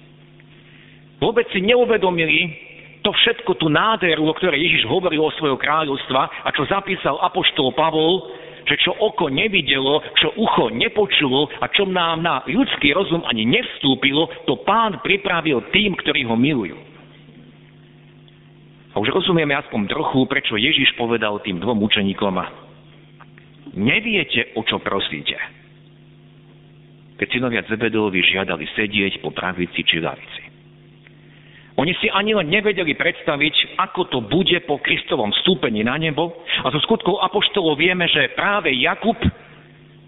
Vôbec 1.19 1.51
si 1.51 1.59
neuvedomili 1.63 2.69
to 3.03 3.11
všetko, 3.15 3.59
tú 3.59 3.71
nádheru, 3.71 4.27
o 4.27 4.35
ktorej 4.35 4.59
Ježiš 4.59 4.85
hovoril 4.91 5.23
o 5.23 5.35
svojho 5.39 5.59
kráľovstva 5.59 6.45
a 6.45 6.49
čo 6.51 6.67
zapísal 6.67 7.19
apoštol 7.23 7.75
Pavol, 7.75 8.27
že 8.69 8.77
čo 8.85 8.93
oko 8.93 9.33
nevidelo, 9.33 10.05
čo 10.19 10.35
ucho 10.37 10.69
nepočulo 10.69 11.49
a 11.63 11.73
čo 11.73 11.89
nám 11.89 12.21
na 12.21 12.45
ľudský 12.45 12.93
rozum 12.93 13.25
ani 13.25 13.49
nevstúpilo, 13.49 14.29
to 14.45 14.61
pán 14.67 15.01
pripravil 15.01 15.73
tým, 15.73 15.97
ktorí 15.97 16.29
ho 16.29 16.37
milujú. 16.37 16.77
A 18.93 19.01
už 19.01 19.09
rozumieme 19.15 19.57
aspoň 19.57 19.89
trochu, 19.89 20.21
prečo 20.29 20.59
Ježiš 20.59 20.93
povedal 21.01 21.41
tým 21.41 21.63
dvom 21.63 21.81
učeníkom, 21.81 22.35
neviete, 23.79 24.53
o 24.59 24.67
čo 24.67 24.83
prosíte. 24.83 25.39
Keď 27.19 27.27
synovia 27.31 27.65
Zebedovi 27.67 28.21
žiadali 28.21 28.69
sedieť 28.75 29.25
po 29.25 29.33
pravici 29.33 29.81
či 29.83 29.99
lavici. 29.99 30.48
Oni 31.79 31.95
si 32.03 32.11
ani 32.11 32.35
len 32.35 32.51
nevedeli 32.51 32.99
predstaviť, 32.99 33.79
ako 33.79 34.11
to 34.11 34.19
bude 34.27 34.59
po 34.67 34.83
Kristovom 34.83 35.31
vstúpení 35.31 35.87
na 35.87 35.95
nebo. 35.95 36.35
A 36.67 36.75
zo 36.75 36.83
skutkov 36.83 37.23
apoštolov 37.23 37.79
vieme, 37.79 38.11
že 38.11 38.35
práve 38.35 38.75
Jakub, 38.75 39.15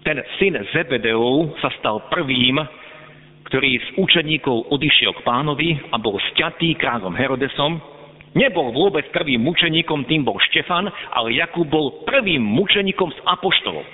ten 0.03 0.19
syn 0.35 0.59
Zebedeov, 0.75 1.55
sa 1.63 1.71
stal 1.79 2.11
prvým, 2.11 2.59
ktorý 3.47 3.79
z 3.79 3.87
učeníkov 3.95 4.67
odišiel 4.67 5.15
k 5.15 5.23
pánovi 5.23 5.79
a 5.91 5.95
bol 5.95 6.19
sťatý 6.35 6.75
kráľom 6.75 7.15
Herodesom. 7.15 7.79
Nebol 8.35 8.75
vôbec 8.75 9.07
prvým 9.15 9.39
mučeníkom, 9.39 10.07
tým 10.11 10.27
bol 10.27 10.39
Štefan, 10.51 10.91
ale 11.15 11.39
Jakub 11.39 11.71
bol 11.71 12.03
prvým 12.03 12.43
mučeníkom 12.43 13.15
z 13.15 13.19
apoštolov. 13.23 13.87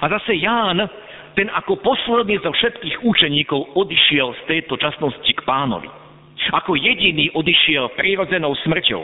A 0.00 0.08
zase 0.08 0.40
Ján, 0.40 0.88
ten 1.36 1.52
ako 1.52 1.84
posledný 1.84 2.40
zo 2.40 2.48
všetkých 2.48 3.04
učeníkov 3.04 3.76
odišiel 3.76 4.32
z 4.40 4.42
tejto 4.48 4.80
časnosti 4.80 5.32
k 5.36 5.44
pánovi. 5.44 5.99
Ako 6.48 6.72
jediný 6.74 7.28
odišiel 7.36 7.92
prírodzenou 8.00 8.56
smrťou, 8.64 9.02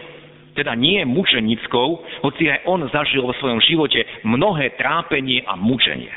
teda 0.56 0.72
nie 0.72 1.04
mučenickou, 1.04 1.88
hoci 2.24 2.48
aj 2.48 2.64
on 2.64 2.88
zažil 2.88 3.28
vo 3.28 3.36
svojom 3.36 3.60
živote 3.60 4.00
mnohé 4.24 4.72
trápenie 4.80 5.44
a 5.44 5.52
mučenie. 5.54 6.10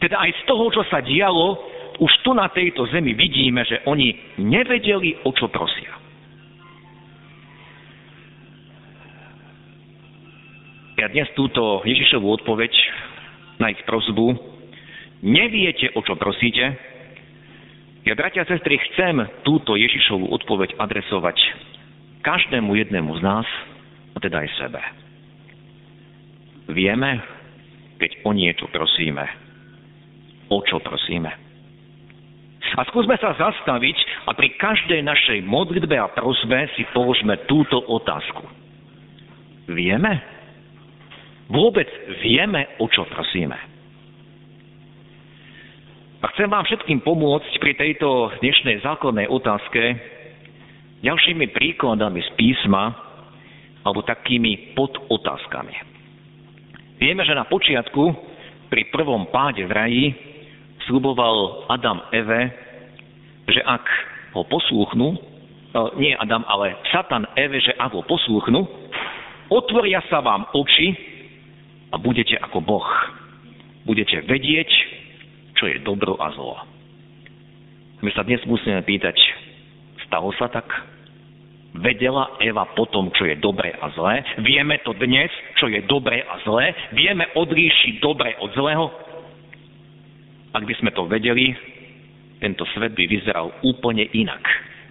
Teda 0.00 0.24
aj 0.24 0.32
z 0.32 0.42
toho, 0.48 0.72
čo 0.72 0.82
sa 0.88 1.04
dialo, 1.04 1.60
už 2.00 2.12
tu 2.24 2.32
na 2.32 2.48
tejto 2.48 2.88
zemi 2.88 3.12
vidíme, 3.12 3.66
že 3.68 3.84
oni 3.84 4.38
nevedeli, 4.40 5.18
o 5.26 5.30
čo 5.34 5.50
prosia. 5.50 5.98
Ja 10.98 11.06
dnes 11.06 11.30
túto 11.38 11.82
Ježišovú 11.86 12.42
odpoveď 12.42 12.74
na 13.62 13.70
ich 13.70 13.82
prozbu, 13.86 14.34
neviete, 15.22 15.94
o 15.94 16.02
čo 16.02 16.18
prosíte, 16.18 16.74
ja, 18.08 18.16
bratia 18.16 18.40
a 18.40 18.48
sestry, 18.48 18.80
chcem 18.92 19.20
túto 19.44 19.76
Ježišovú 19.76 20.32
odpoveď 20.32 20.80
adresovať 20.80 21.36
každému 22.24 22.72
jednému 22.80 23.12
z 23.20 23.22
nás, 23.22 23.44
a 24.16 24.18
teda 24.18 24.40
aj 24.40 24.48
sebe. 24.56 24.80
Vieme, 26.72 27.20
keď 28.00 28.10
o 28.24 28.32
niečo 28.32 28.64
prosíme, 28.72 29.28
o 30.48 30.58
čo 30.64 30.80
prosíme. 30.80 31.28
A 32.76 32.84
skúsme 32.88 33.16
sa 33.20 33.36
zastaviť 33.36 33.96
a 34.28 34.32
pri 34.32 34.56
každej 34.56 35.00
našej 35.04 35.38
modlitbe 35.44 35.96
a 35.96 36.12
prosbe 36.12 36.68
si 36.76 36.84
položme 36.92 37.44
túto 37.44 37.80
otázku. 37.80 38.44
Vieme? 39.68 40.20
Vôbec 41.48 41.88
vieme, 42.20 42.76
o 42.80 42.88
čo 42.88 43.08
prosíme. 43.08 43.77
A 46.18 46.26
chcem 46.34 46.50
vám 46.50 46.66
všetkým 46.66 46.98
pomôcť 47.06 47.62
pri 47.62 47.78
tejto 47.78 48.34
dnešnej 48.42 48.82
základnej 48.82 49.30
otázke 49.30 49.78
ďalšími 51.06 51.46
príkladami 51.54 52.18
z 52.26 52.30
písma 52.34 52.90
alebo 53.86 54.02
takými 54.02 54.74
podotázkami. 54.74 55.78
Vieme, 56.98 57.22
že 57.22 57.38
na 57.38 57.46
počiatku 57.46 58.02
pri 58.66 58.90
prvom 58.90 59.30
páde 59.30 59.62
v 59.62 59.70
raji 59.70 60.04
sluboval 60.90 61.70
Adam 61.70 62.02
Eve, 62.10 62.50
že 63.46 63.62
ak 63.62 63.86
ho 64.34 64.42
poslúchnu, 64.42 65.14
e, 65.14 65.18
nie 66.02 66.18
Adam, 66.18 66.42
ale 66.50 66.82
Satan 66.90 67.30
Eve, 67.38 67.62
že 67.62 67.78
ak 67.78 67.94
ho 67.94 68.02
poslúchnu, 68.02 68.66
otvoria 69.54 70.02
sa 70.10 70.18
vám 70.18 70.50
oči 70.50 70.98
a 71.94 71.96
budete 72.02 72.34
ako 72.42 72.58
Boh. 72.58 72.90
Budete 73.86 74.18
vedieť, 74.26 74.97
čo 75.58 75.66
je 75.66 75.82
dobro 75.82 76.14
a 76.22 76.30
zlo. 76.32 76.56
My 77.98 78.14
sa 78.14 78.22
dnes 78.22 78.38
musíme 78.46 78.78
pýtať, 78.86 79.18
stalo 80.06 80.30
sa 80.38 80.46
tak? 80.46 80.70
Vedela 81.78 82.38
Eva 82.40 82.64
potom, 82.78 83.10
čo 83.12 83.26
je 83.26 83.36
dobré 83.38 83.74
a 83.74 83.90
zlé? 83.92 84.22
Vieme 84.40 84.80
to 84.86 84.94
dnes, 84.96 85.28
čo 85.58 85.68
je 85.68 85.82
dobré 85.84 86.22
a 86.22 86.40
zlé? 86.46 86.72
Vieme 86.94 87.28
odlíšiť 87.34 88.00
dobré 88.00 88.38
od 88.38 88.54
zlého? 88.54 88.86
Ak 90.54 90.64
by 90.64 90.74
sme 90.80 90.90
to 90.94 91.04
vedeli, 91.10 91.52
tento 92.40 92.64
svet 92.72 92.94
by 92.94 93.04
vyzeral 93.04 93.52
úplne 93.66 94.06
inak. 94.14 94.40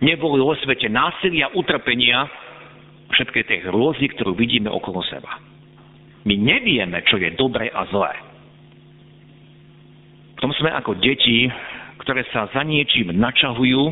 Neboli 0.03 0.43
vo 0.43 0.53
svete 0.53 0.91
násilia, 0.91 1.49
utrpenia, 1.57 2.29
všetké 3.09 3.39
tie 3.47 3.59
hrôzy, 3.65 4.13
ktorú 4.13 4.37
vidíme 4.37 4.69
okolo 4.69 5.01
seba. 5.07 5.41
My 6.27 6.35
nevieme, 6.35 7.01
čo 7.07 7.17
je 7.17 7.33
dobré 7.39 7.71
a 7.71 7.87
zlé. 7.89 8.26
V 10.37 10.43
tom 10.45 10.53
sme 10.53 10.69
ako 10.69 11.01
deti, 11.01 11.49
ktoré 12.05 12.21
sa 12.29 12.45
za 12.53 12.61
niečím 12.61 13.09
načahujú 13.09 13.89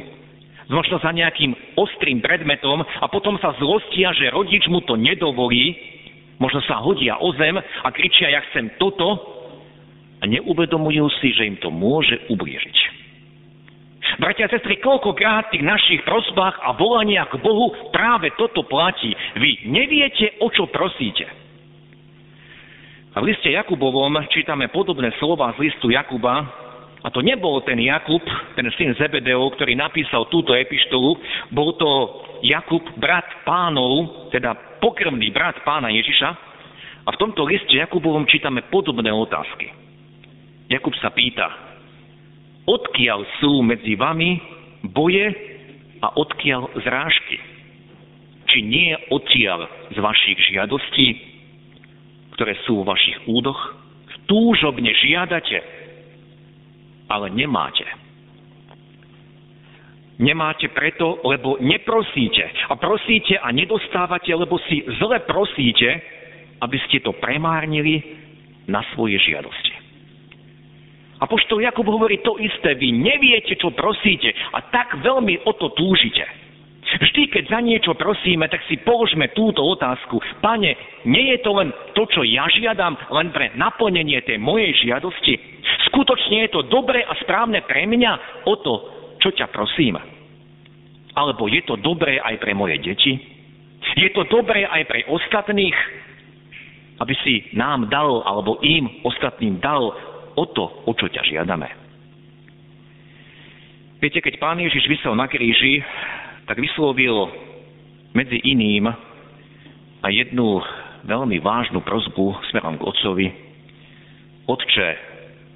možno 0.69 0.97
za 1.01 1.13
nejakým 1.13 1.53
ostrým 1.77 2.21
predmetom 2.21 2.81
a 2.81 3.05
potom 3.09 3.37
sa 3.41 3.53
zlostia, 3.57 4.13
že 4.17 4.33
rodič 4.33 4.65
mu 4.69 4.81
to 4.81 4.97
nedovolí, 4.97 5.77
možno 6.41 6.61
sa 6.65 6.81
hodia 6.81 7.17
o 7.21 7.33
zem 7.37 7.57
a 7.57 7.87
kričia, 7.93 8.33
ja 8.33 8.41
chcem 8.49 8.73
toto 8.81 9.07
a 10.21 10.23
neuvedomujú 10.25 11.05
si, 11.21 11.33
že 11.33 11.49
im 11.49 11.57
to 11.61 11.69
môže 11.69 12.17
ublížiť. 12.29 12.77
Bratia 14.21 14.45
a 14.45 14.53
sestry, 14.53 14.77
koľkokrát 14.79 15.49
v 15.49 15.53
tých 15.57 15.65
našich 15.65 16.01
prosbách 16.05 16.61
a 16.61 16.77
volaniach 16.77 17.35
k 17.35 17.41
Bohu 17.41 17.73
práve 17.89 18.29
toto 18.37 18.63
platí. 18.63 19.11
Vy 19.33 19.65
neviete, 19.65 20.37
o 20.39 20.53
čo 20.53 20.69
prosíte. 20.69 21.25
A 23.15 23.23
v 23.23 23.31
liste 23.31 23.47
Jakubovom 23.47 24.19
čítame 24.27 24.67
podobné 24.67 25.07
slova 25.23 25.55
z 25.55 25.71
listu 25.71 25.87
Jakuba, 25.87 26.43
a 26.99 27.07
to 27.13 27.23
nebol 27.23 27.63
ten 27.63 27.79
Jakub, 27.79 28.19
ten 28.59 28.67
syn 28.75 28.91
Zebedeo, 28.99 29.55
ktorý 29.55 29.77
napísal 29.77 30.27
túto 30.27 30.51
epištolu, 30.51 31.15
bol 31.53 31.79
to 31.79 31.89
Jakub, 32.43 32.83
brat 32.99 33.23
pánov, 33.47 34.27
teda 34.35 34.81
pokrvný 34.83 35.31
brat 35.31 35.63
pána 35.63 35.93
Ježiša. 35.95 36.29
A 37.05 37.09
v 37.13 37.19
tomto 37.21 37.47
liste 37.47 37.77
Jakubovom 37.77 38.27
čítame 38.27 38.67
podobné 38.67 39.13
otázky. 39.13 39.69
Jakub 40.67 40.91
sa 40.97 41.13
pýta, 41.13 41.47
odkiaľ 42.67 43.21
sú 43.37 43.61
medzi 43.61 43.95
vami 43.95 44.41
boje 44.91 45.29
a 46.01 46.09
odkiaľ 46.19 46.73
zrážky? 46.83 47.37
Či 48.49 48.59
nie 48.65 48.91
odtiaľ 49.13 49.69
z 49.93 49.97
vašich 50.01 50.39
žiadostí, 50.51 51.34
ktoré 52.35 52.59
sú 52.67 52.83
vo 52.83 52.91
vašich 52.91 53.23
údoch? 53.25 53.57
Túžobne 54.27 54.91
žiadate, 54.91 55.57
ale 57.07 57.31
nemáte. 57.31 57.87
Nemáte 60.15 60.71
preto, 60.71 61.19
lebo 61.27 61.59
neprosíte. 61.59 62.71
A 62.71 62.79
prosíte 62.79 63.35
a 63.35 63.51
nedostávate, 63.51 64.31
lebo 64.31 64.55
si 64.67 64.83
zle 64.99 65.19
prosíte, 65.27 65.89
aby 66.63 66.77
ste 66.87 67.03
to 67.03 67.11
premárnili 67.19 67.99
na 68.67 68.79
svoje 68.95 69.19
žiadosti. 69.19 69.75
A 71.19 71.23
poštol 71.27 71.63
Jakub 71.63 71.87
hovorí 71.87 72.19
to 72.23 72.35
isté, 72.39 72.75
vy 72.75 72.91
neviete, 72.91 73.55
čo 73.55 73.71
prosíte 73.71 74.35
a 74.51 74.59
tak 74.67 74.99
veľmi 74.99 75.47
o 75.47 75.51
to 75.55 75.71
túžite. 75.71 76.23
Vždy, 76.95 77.27
keď 77.27 77.43
za 77.51 77.59
niečo 77.59 77.91
prosíme, 77.97 78.47
tak 78.47 78.63
si 78.71 78.79
položme 78.79 79.27
túto 79.35 79.59
otázku. 79.63 80.19
Pane, 80.39 81.03
nie 81.03 81.35
je 81.35 81.39
to 81.43 81.51
len 81.51 81.69
to, 81.91 82.07
čo 82.07 82.23
ja 82.23 82.47
žiadam, 82.47 82.95
len 83.11 83.35
pre 83.35 83.51
naplnenie 83.59 84.23
tej 84.23 84.39
mojej 84.39 84.71
žiadosti? 84.79 85.35
Skutočne 85.91 86.47
je 86.47 86.49
to 86.55 86.61
dobré 86.71 87.03
a 87.03 87.13
správne 87.19 87.59
pre 87.67 87.83
mňa 87.83 88.45
o 88.47 88.53
to, 88.59 88.73
čo 89.19 89.29
ťa 89.35 89.51
prosím? 89.51 89.99
Alebo 91.15 91.47
je 91.47 91.63
to 91.63 91.79
dobré 91.79 92.19
aj 92.19 92.35
pre 92.39 92.51
moje 92.55 92.79
deti? 92.79 93.15
Je 93.95 94.09
to 94.11 94.27
dobré 94.27 94.67
aj 94.67 94.83
pre 94.87 95.07
ostatných? 95.07 95.75
Aby 96.99 97.13
si 97.27 97.43
nám 97.51 97.91
dal, 97.91 98.23
alebo 98.23 98.59
im, 98.63 99.03
ostatným 99.03 99.59
dal 99.59 99.91
o 100.35 100.45
to, 100.47 100.63
o 100.87 100.91
čo 100.95 101.11
ťa 101.11 101.27
žiadame. 101.27 101.67
Viete, 103.99 104.19
keď 104.19 104.39
Pán 104.39 104.59
Ježiš 104.59 104.85
vysel 104.91 105.15
na 105.15 105.25
kríži, 105.25 105.79
tak 106.45 106.61
vyslovil 106.61 107.29
medzi 108.13 108.39
iným 108.45 108.89
aj 110.05 110.11
jednu 110.13 110.61
veľmi 111.05 111.37
vážnu 111.41 111.81
prozbu 111.81 112.37
smerom 112.53 112.77
k 112.77 112.87
otcovi. 112.87 113.27
Otče, 114.45 114.89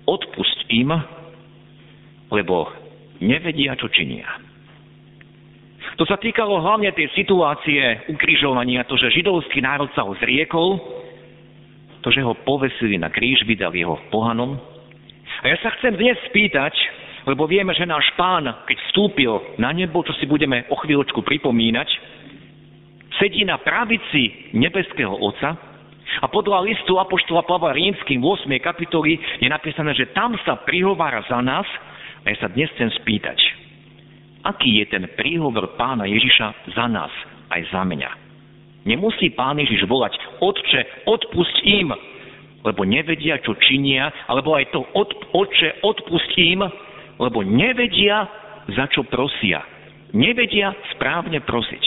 odpusť 0.10 0.60
im, 0.74 0.89
lebo 2.34 2.69
nevedia, 3.21 3.78
čo 3.78 3.89
činia. 3.89 4.25
To 5.97 6.08
sa 6.08 6.15
týkalo 6.15 6.63
hlavne 6.63 6.95
tej 6.95 7.12
situácie 7.12 8.08
ukrižovania, 8.08 8.88
to, 8.88 8.95
že 8.95 9.19
židovský 9.19 9.60
národ 9.60 9.91
sa 9.93 10.08
ho 10.08 10.15
zriekol, 10.17 10.80
to, 11.99 12.08
že 12.10 12.23
ho 12.23 12.34
povesili 12.47 12.95
na 12.95 13.12
kríž, 13.12 13.43
vydal 13.43 13.75
jeho 13.75 13.99
pohanom. 14.08 14.56
A 15.43 15.45
ja 15.52 15.58
sa 15.60 15.75
chcem 15.75 15.99
dnes 15.99 16.15
spýtať, 16.32 16.71
lebo 17.27 17.47
vieme, 17.49 17.75
že 17.75 17.89
náš 17.89 18.08
pán, 18.15 18.47
keď 18.67 18.77
vstúpil 18.89 19.60
na 19.60 19.75
nebo, 19.75 20.03
čo 20.03 20.15
si 20.19 20.29
budeme 20.29 20.67
o 20.71 20.75
chvíľočku 20.79 21.19
pripomínať, 21.23 21.89
sedí 23.19 23.43
na 23.43 23.60
pravici 23.60 24.53
nebeského 24.55 25.12
Otca 25.12 25.58
a 26.23 26.25
podľa 26.32 26.65
listu 26.65 26.97
Apoštola 26.97 27.45
Pavla 27.45 27.75
Rímským 27.75 28.23
v 28.23 28.27
8. 28.34 28.49
kapitoli 28.63 29.19
je 29.43 29.49
napísané, 29.51 29.93
že 29.93 30.10
tam 30.15 30.34
sa 30.47 30.58
prihovára 30.63 31.21
za 31.27 31.38
nás 31.43 31.67
a 32.23 32.32
ja 32.32 32.38
sa 32.39 32.47
dnes 32.49 32.71
chcem 32.75 32.89
spýtať, 33.03 33.38
aký 34.47 34.82
je 34.84 34.86
ten 34.89 35.03
príhovor 35.19 35.75
pána 35.75 36.08
Ježiša 36.08 36.73
za 36.73 36.86
nás 36.88 37.12
aj 37.51 37.62
za 37.69 37.84
mňa. 37.84 38.12
Nemusí 38.88 39.36
pán 39.36 39.60
Ježiš 39.60 39.86
volať, 39.86 40.15
Otče, 40.39 41.05
odpusť 41.05 41.58
im, 41.67 41.91
lebo 42.63 42.82
nevedia, 42.88 43.38
čo 43.43 43.55
činia, 43.60 44.10
alebo 44.32 44.55
aj 44.55 44.71
to, 44.71 44.82
od, 44.95 45.10
Otče, 45.36 45.84
odpusť 45.84 46.32
im, 46.39 46.63
lebo 47.19 47.43
nevedia, 47.43 48.25
za 48.71 48.88
čo 48.89 49.03
prosia. 49.03 49.60
Nevedia 50.15 50.73
správne 50.95 51.43
prosiť. 51.43 51.86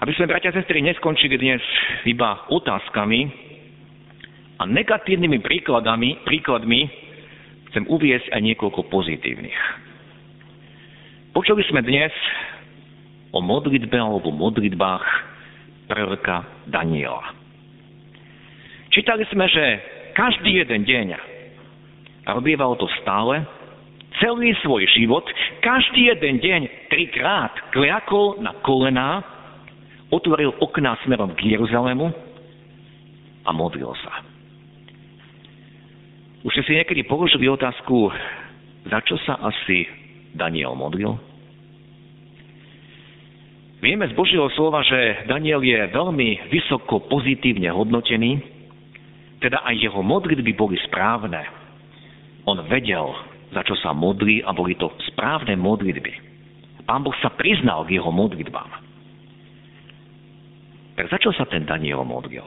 Aby 0.00 0.12
sme, 0.16 0.30
bratia 0.30 0.52
a 0.52 0.56
sestry, 0.56 0.80
neskončili 0.80 1.36
dnes 1.36 1.60
iba 2.08 2.48
otázkami 2.48 3.20
a 4.60 4.62
negatívnymi 4.64 5.40
príkladami, 5.44 6.24
príkladmi, 6.24 6.80
chcem 7.72 7.84
uviesť 7.88 8.32
aj 8.32 8.40
niekoľko 8.40 8.88
pozitívnych. 8.88 9.60
Počuli 11.36 11.62
sme 11.68 11.84
dnes 11.84 12.12
o 13.30 13.44
modlitbe 13.44 13.94
alebo 13.94 14.34
modlitbách 14.34 15.04
proroka 15.86 16.48
Daniela. 16.66 17.36
Čítali 18.90 19.22
sme, 19.30 19.46
že 19.46 19.64
každý 20.18 20.64
jeden 20.64 20.82
deň 20.82 21.06
a 22.30 22.38
robievalo 22.38 22.78
to 22.78 22.86
stále, 23.02 23.42
celý 24.22 24.54
svoj 24.62 24.86
život, 24.94 25.26
každý 25.58 26.14
jeden 26.14 26.38
deň 26.38 26.60
trikrát 26.86 27.50
kliakol 27.74 28.38
na 28.38 28.54
kolená, 28.62 29.26
otvoril 30.14 30.54
okná 30.62 30.94
smerom 31.02 31.34
k 31.34 31.58
Jeruzalému 31.58 32.06
a 33.42 33.50
modlil 33.50 33.90
sa. 33.98 34.22
Už 36.46 36.54
ste 36.54 36.62
si 36.62 36.72
niekedy 36.78 37.02
položili 37.04 37.50
otázku, 37.50 38.14
za 38.86 39.02
čo 39.02 39.18
sa 39.26 39.42
asi 39.42 39.90
Daniel 40.32 40.78
modlil? 40.78 41.18
Vieme 43.80 44.04
z 44.06 44.14
Božieho 44.14 44.46
slova, 44.54 44.84
že 44.84 45.24
Daniel 45.24 45.64
je 45.64 45.88
veľmi 45.88 46.52
vysoko 46.52 47.00
pozitívne 47.08 47.72
hodnotený, 47.72 48.40
teda 49.40 49.64
aj 49.64 49.74
jeho 49.80 50.04
modlitby 50.04 50.52
boli 50.52 50.76
správne. 50.84 51.59
On 52.48 52.56
vedel, 52.68 53.06
za 53.52 53.66
čo 53.66 53.74
sa 53.80 53.90
modlí 53.90 54.46
a 54.46 54.54
boli 54.54 54.78
to 54.78 54.88
správne 55.12 55.58
modlitby. 55.58 56.12
Pán 56.86 57.04
Boh 57.04 57.14
sa 57.20 57.30
priznal 57.34 57.84
k 57.86 58.00
jeho 58.00 58.10
modlitbám. 58.10 58.70
Tak 60.96 61.06
za 61.08 61.18
čo 61.20 61.30
sa 61.32 61.46
ten 61.48 61.64
Daniel 61.64 62.04
modlil? 62.04 62.44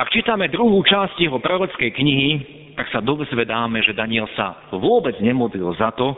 Ak 0.00 0.08
čítame 0.08 0.48
druhú 0.48 0.80
časť 0.80 1.20
jeho 1.20 1.36
prorockej 1.36 1.90
knihy, 1.92 2.30
tak 2.72 2.88
sa 2.88 3.04
dozvedáme, 3.04 3.84
že 3.84 3.92
Daniel 3.92 4.24
sa 4.32 4.56
vôbec 4.72 5.12
nemodlil 5.20 5.68
za 5.76 5.92
to, 5.92 6.16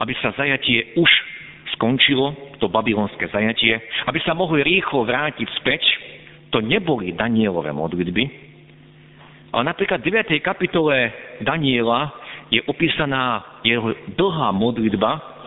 aby 0.00 0.16
sa 0.24 0.32
zajatie 0.32 0.96
už 0.96 1.10
skončilo, 1.76 2.32
to 2.56 2.72
babylonské 2.72 3.28
zajatie, 3.28 3.76
aby 4.08 4.16
sa 4.24 4.32
mohli 4.32 4.64
rýchlo 4.64 5.04
vrátiť 5.04 5.48
späť. 5.60 5.84
To 6.56 6.64
neboli 6.64 7.12
Danielové 7.14 7.70
modlitby, 7.70 8.49
ale 9.50 9.62
napríklad 9.66 9.98
v 10.02 10.14
9. 10.14 10.38
kapitole 10.42 11.10
Daniela 11.42 12.14
je 12.50 12.62
opísaná 12.66 13.58
jeho 13.66 13.94
dlhá 14.14 14.50
modlitba 14.54 15.40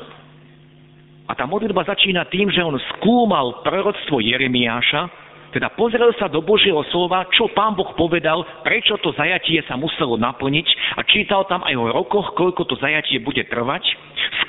a 1.24 1.32
tá 1.32 1.48
modlitba 1.48 1.88
začína 1.88 2.28
tým, 2.28 2.52
že 2.52 2.60
on 2.60 2.76
skúmal 2.96 3.63
proroctvo 3.63 4.20
Jeremiáša, 4.20 5.24
teda 5.56 5.70
pozrel 5.78 6.10
sa 6.18 6.28
do 6.28 6.42
Božieho 6.42 6.82
slova, 6.89 7.30
čo 7.30 7.46
pán 7.54 7.78
Boh 7.78 7.94
povedal, 7.94 8.42
prečo 8.66 8.98
to 9.00 9.13
zajatie 9.13 9.62
sa 9.70 9.78
muselo 9.78 10.18
naplniť 10.18 10.68
a 10.98 11.02
čítal 11.06 11.46
tam 11.46 11.62
aj 11.62 11.78
o 11.78 11.94
rokoch, 11.94 12.34
koľko 12.34 12.66
to 12.66 12.76
zajatie 12.82 13.22
bude 13.22 13.46
trvať. 13.48 13.86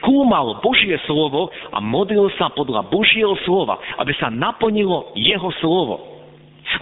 Skúmal 0.00 0.64
Božie 0.64 0.96
slovo 1.04 1.52
a 1.70 1.78
modlil 1.78 2.32
sa 2.40 2.48
podľa 2.50 2.88
Božieho 2.88 3.36
slova, 3.44 3.78
aby 4.00 4.16
sa 4.16 4.32
naplnilo 4.32 5.12
jeho 5.14 5.52
slovo. 5.60 6.13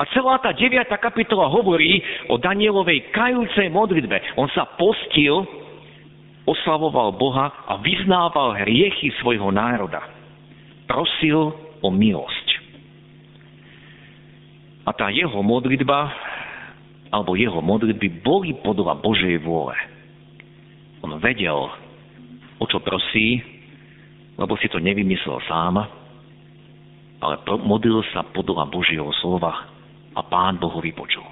A 0.00 0.08
celá 0.16 0.40
tá 0.40 0.56
9. 0.56 0.88
kapitola 0.88 1.52
hovorí 1.52 2.00
o 2.32 2.40
Danielovej 2.40 3.12
kajúcej 3.12 3.68
modlitbe. 3.68 4.40
On 4.40 4.48
sa 4.56 4.64
postil, 4.80 5.44
oslavoval 6.48 7.12
Boha 7.20 7.52
a 7.68 7.76
vyznával 7.76 8.56
hriechy 8.64 9.12
svojho 9.20 9.52
národa. 9.52 10.00
Prosil 10.88 11.52
o 11.84 11.88
milosť. 11.92 12.48
A 14.88 14.90
tá 14.96 15.12
jeho 15.12 15.44
modlitba, 15.44 16.10
alebo 17.12 17.36
jeho 17.36 17.60
modlitby 17.60 18.24
boli 18.24 18.56
podľa 18.64 18.96
Božej 18.98 19.44
vôle. 19.44 19.76
On 21.04 21.20
vedel, 21.20 21.68
o 22.58 22.64
čo 22.64 22.80
prosí, 22.80 23.44
lebo 24.40 24.56
si 24.56 24.66
to 24.72 24.80
nevymyslel 24.80 25.38
sám, 25.44 25.84
ale 27.22 27.34
modlil 27.62 28.02
sa 28.10 28.26
podľa 28.26 28.66
Božieho 28.72 29.06
slova 29.22 29.71
a 30.16 30.20
Pán 30.26 30.60
Boh 30.60 30.72
ho 30.72 30.80
vypočul. 30.80 31.24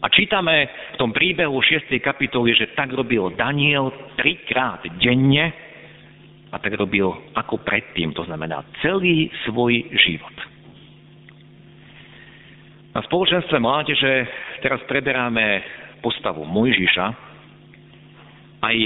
A 0.00 0.08
čítame 0.08 0.64
v 0.96 0.96
tom 0.96 1.12
príbehu 1.12 1.60
6. 1.60 1.92
kapitoly, 2.00 2.56
že 2.56 2.72
tak 2.72 2.88
robil 2.96 3.36
Daniel 3.36 3.92
trikrát 4.16 4.80
denne 4.96 5.52
a 6.48 6.56
tak 6.56 6.72
robil 6.72 7.12
ako 7.36 7.60
predtým, 7.60 8.16
to 8.16 8.24
znamená 8.24 8.64
celý 8.80 9.28
svoj 9.44 9.76
život. 9.92 10.36
Na 12.90 13.04
spoločenstve 13.06 13.60
mládeže 13.62 14.12
teraz 14.64 14.82
preberáme 14.88 15.62
postavu 16.02 16.42
Mojžiša. 16.42 17.06
Aj 18.64 18.76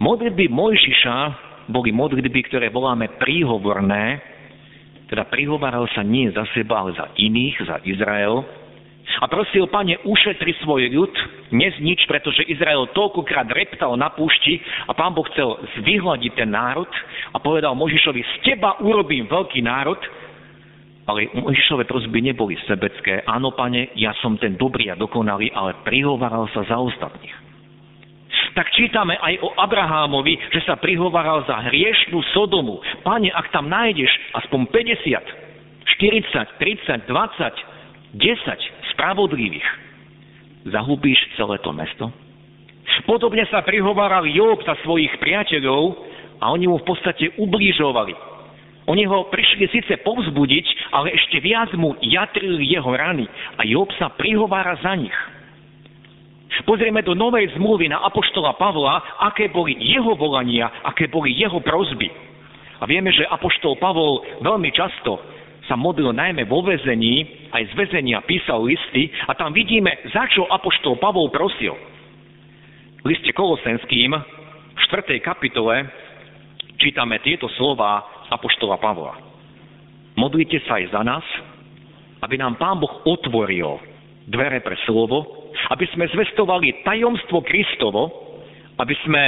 modlitby 0.00 0.48
Mojžiša 0.48 1.16
boli 1.68 1.92
modlitby, 1.92 2.40
ktoré 2.48 2.72
voláme 2.72 3.10
príhovorné, 3.20 4.33
teda 5.14 5.30
prihovaral 5.30 5.86
sa 5.94 6.02
nie 6.02 6.26
za 6.34 6.42
seba, 6.50 6.82
ale 6.82 6.98
za 6.98 7.06
iných, 7.14 7.56
za 7.62 7.78
Izrael, 7.86 8.42
a 9.22 9.30
prosil, 9.30 9.70
pane, 9.70 9.94
ušetri 10.02 10.58
svoj 10.64 10.90
ľud, 10.90 11.12
neznič, 11.54 12.08
pretože 12.10 12.42
Izrael 12.50 12.88
toľkokrát 12.90 13.46
reptal 13.52 13.94
na 13.94 14.10
púšti 14.10 14.58
a 14.90 14.96
pán 14.96 15.14
Boh 15.14 15.22
chcel 15.30 15.54
zvyhľadiť 15.78 16.32
ten 16.34 16.50
národ 16.50 16.88
a 17.30 17.38
povedal 17.38 17.78
Možišovi, 17.78 18.20
z 18.24 18.34
teba 18.42 18.80
urobím 18.82 19.30
veľký 19.30 19.60
národ, 19.62 20.00
ale 21.06 21.30
Možišové 21.36 21.84
prosby 21.84 22.24
neboli 22.24 22.56
sebecké. 22.64 23.22
Áno, 23.28 23.52
pane, 23.52 23.92
ja 23.94 24.16
som 24.18 24.40
ten 24.40 24.56
dobrý 24.56 24.88
a 24.90 24.98
dokonalý, 24.98 25.52
ale 25.52 25.84
prihovaral 25.84 26.48
sa 26.50 26.64
za 26.64 26.80
ostatných. 26.80 27.43
Tak 28.54 28.70
čítame 28.70 29.18
aj 29.18 29.34
o 29.42 29.50
Abrahámovi, 29.58 30.38
že 30.54 30.62
sa 30.62 30.78
prihovaral 30.78 31.42
za 31.42 31.58
hriešnú 31.66 32.22
Sodomu. 32.30 32.78
Pane, 33.02 33.26
ak 33.34 33.50
tam 33.50 33.66
nájdeš 33.66 34.10
aspoň 34.30 34.70
50, 34.70 35.90
40, 35.98 36.62
30, 36.62 37.10
20, 37.10 38.14
10 38.14 38.94
spravodlivých, 38.94 39.68
zahubíš 40.70 41.18
celé 41.34 41.58
to 41.66 41.74
mesto? 41.74 42.14
Podobne 43.10 43.42
sa 43.50 43.66
prihováral 43.66 44.22
Job 44.30 44.62
za 44.62 44.78
svojich 44.86 45.10
priateľov 45.18 45.98
a 46.38 46.54
oni 46.54 46.70
mu 46.70 46.78
v 46.78 46.86
podstate 46.86 47.34
ublížovali. 47.34 48.14
Oni 48.86 49.02
ho 49.08 49.32
prišli 49.32 49.66
síce 49.72 49.98
povzbudiť, 50.04 50.94
ale 50.94 51.10
ešte 51.16 51.40
viac 51.40 51.72
mu 51.74 51.96
jatrili 52.04 52.70
jeho 52.70 52.92
rany 52.92 53.26
a 53.58 53.66
Job 53.66 53.90
sa 53.98 54.14
prihovára 54.14 54.78
za 54.78 54.94
nich. 54.94 55.16
Pozrieme 56.64 57.04
do 57.04 57.12
novej 57.12 57.52
zmluvy 57.60 57.92
na 57.92 58.00
Apoštola 58.08 58.56
Pavla, 58.56 59.20
aké 59.28 59.52
boli 59.52 59.76
jeho 59.80 60.16
volania, 60.16 60.70
aké 60.86 61.10
boli 61.12 61.34
jeho 61.36 61.60
prozby. 61.60 62.08
A 62.80 62.88
vieme, 62.88 63.12
že 63.12 63.28
Apoštol 63.28 63.76
Pavol 63.76 64.24
veľmi 64.40 64.72
často 64.72 65.20
sa 65.64 65.76
modlil 65.76 66.12
najmä 66.12 66.44
vo 66.44 66.60
väzení, 66.60 67.48
aj 67.52 67.68
z 67.68 67.72
väzenia 67.76 68.20
písal 68.24 68.64
listy 68.64 69.08
a 69.28 69.32
tam 69.32 69.52
vidíme, 69.56 69.88
za 70.12 70.28
čo 70.28 70.44
Apoštol 70.48 71.00
Pavol 71.00 71.32
prosil. 71.32 71.72
V 73.04 73.06
liste 73.08 73.32
Kolosenským 73.36 74.12
v 74.74 74.78
4. 74.88 75.20
kapitole 75.20 75.88
čítame 76.80 77.20
tieto 77.20 77.48
slova 77.56 78.04
Apoštola 78.32 78.80
Pavla. 78.80 79.20
Modlite 80.16 80.64
sa 80.64 80.80
aj 80.80 80.84
za 80.92 81.02
nás, 81.04 81.24
aby 82.24 82.40
nám 82.40 82.56
Pán 82.56 82.80
Boh 82.80 83.04
otvoril 83.04 83.80
dvere 84.28 84.64
pre 84.64 84.76
slovo, 84.88 85.43
aby 85.72 85.84
sme 85.96 86.04
zvestovali 86.12 86.84
tajomstvo 86.84 87.40
Kristovo, 87.44 88.02
aby 88.76 88.94
sme 89.06 89.22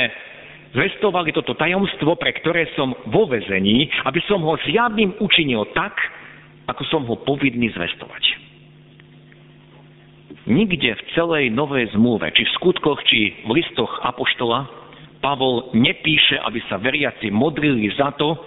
zvestovali 0.77 1.33
toto 1.33 1.57
tajomstvo, 1.57 2.19
pre 2.21 2.37
ktoré 2.37 2.69
som 2.77 2.93
vo 3.09 3.25
vezení, 3.25 3.89
aby 4.05 4.21
som 4.29 4.45
ho 4.45 4.61
zjavným 4.69 5.17
učinil 5.23 5.65
tak, 5.73 5.97
ako 6.67 6.83
som 6.91 7.03
ho 7.07 7.17
povinný 7.23 7.73
zvestovať. 7.73 8.25
Nikde 10.47 10.95
v 10.95 11.03
celej 11.19 11.51
novej 11.51 11.91
zmluve, 11.99 12.31
či 12.31 12.47
v 12.47 12.55
skutkoch, 12.61 13.03
či 13.11 13.35
v 13.47 13.51
listoch 13.51 13.91
Apoštola, 14.07 14.87
Pavol 15.19 15.75
nepíše, 15.75 16.39
aby 16.39 16.63
sa 16.71 16.79
veriaci 16.79 17.35
modlili 17.35 17.91
za 17.99 18.15
to, 18.15 18.39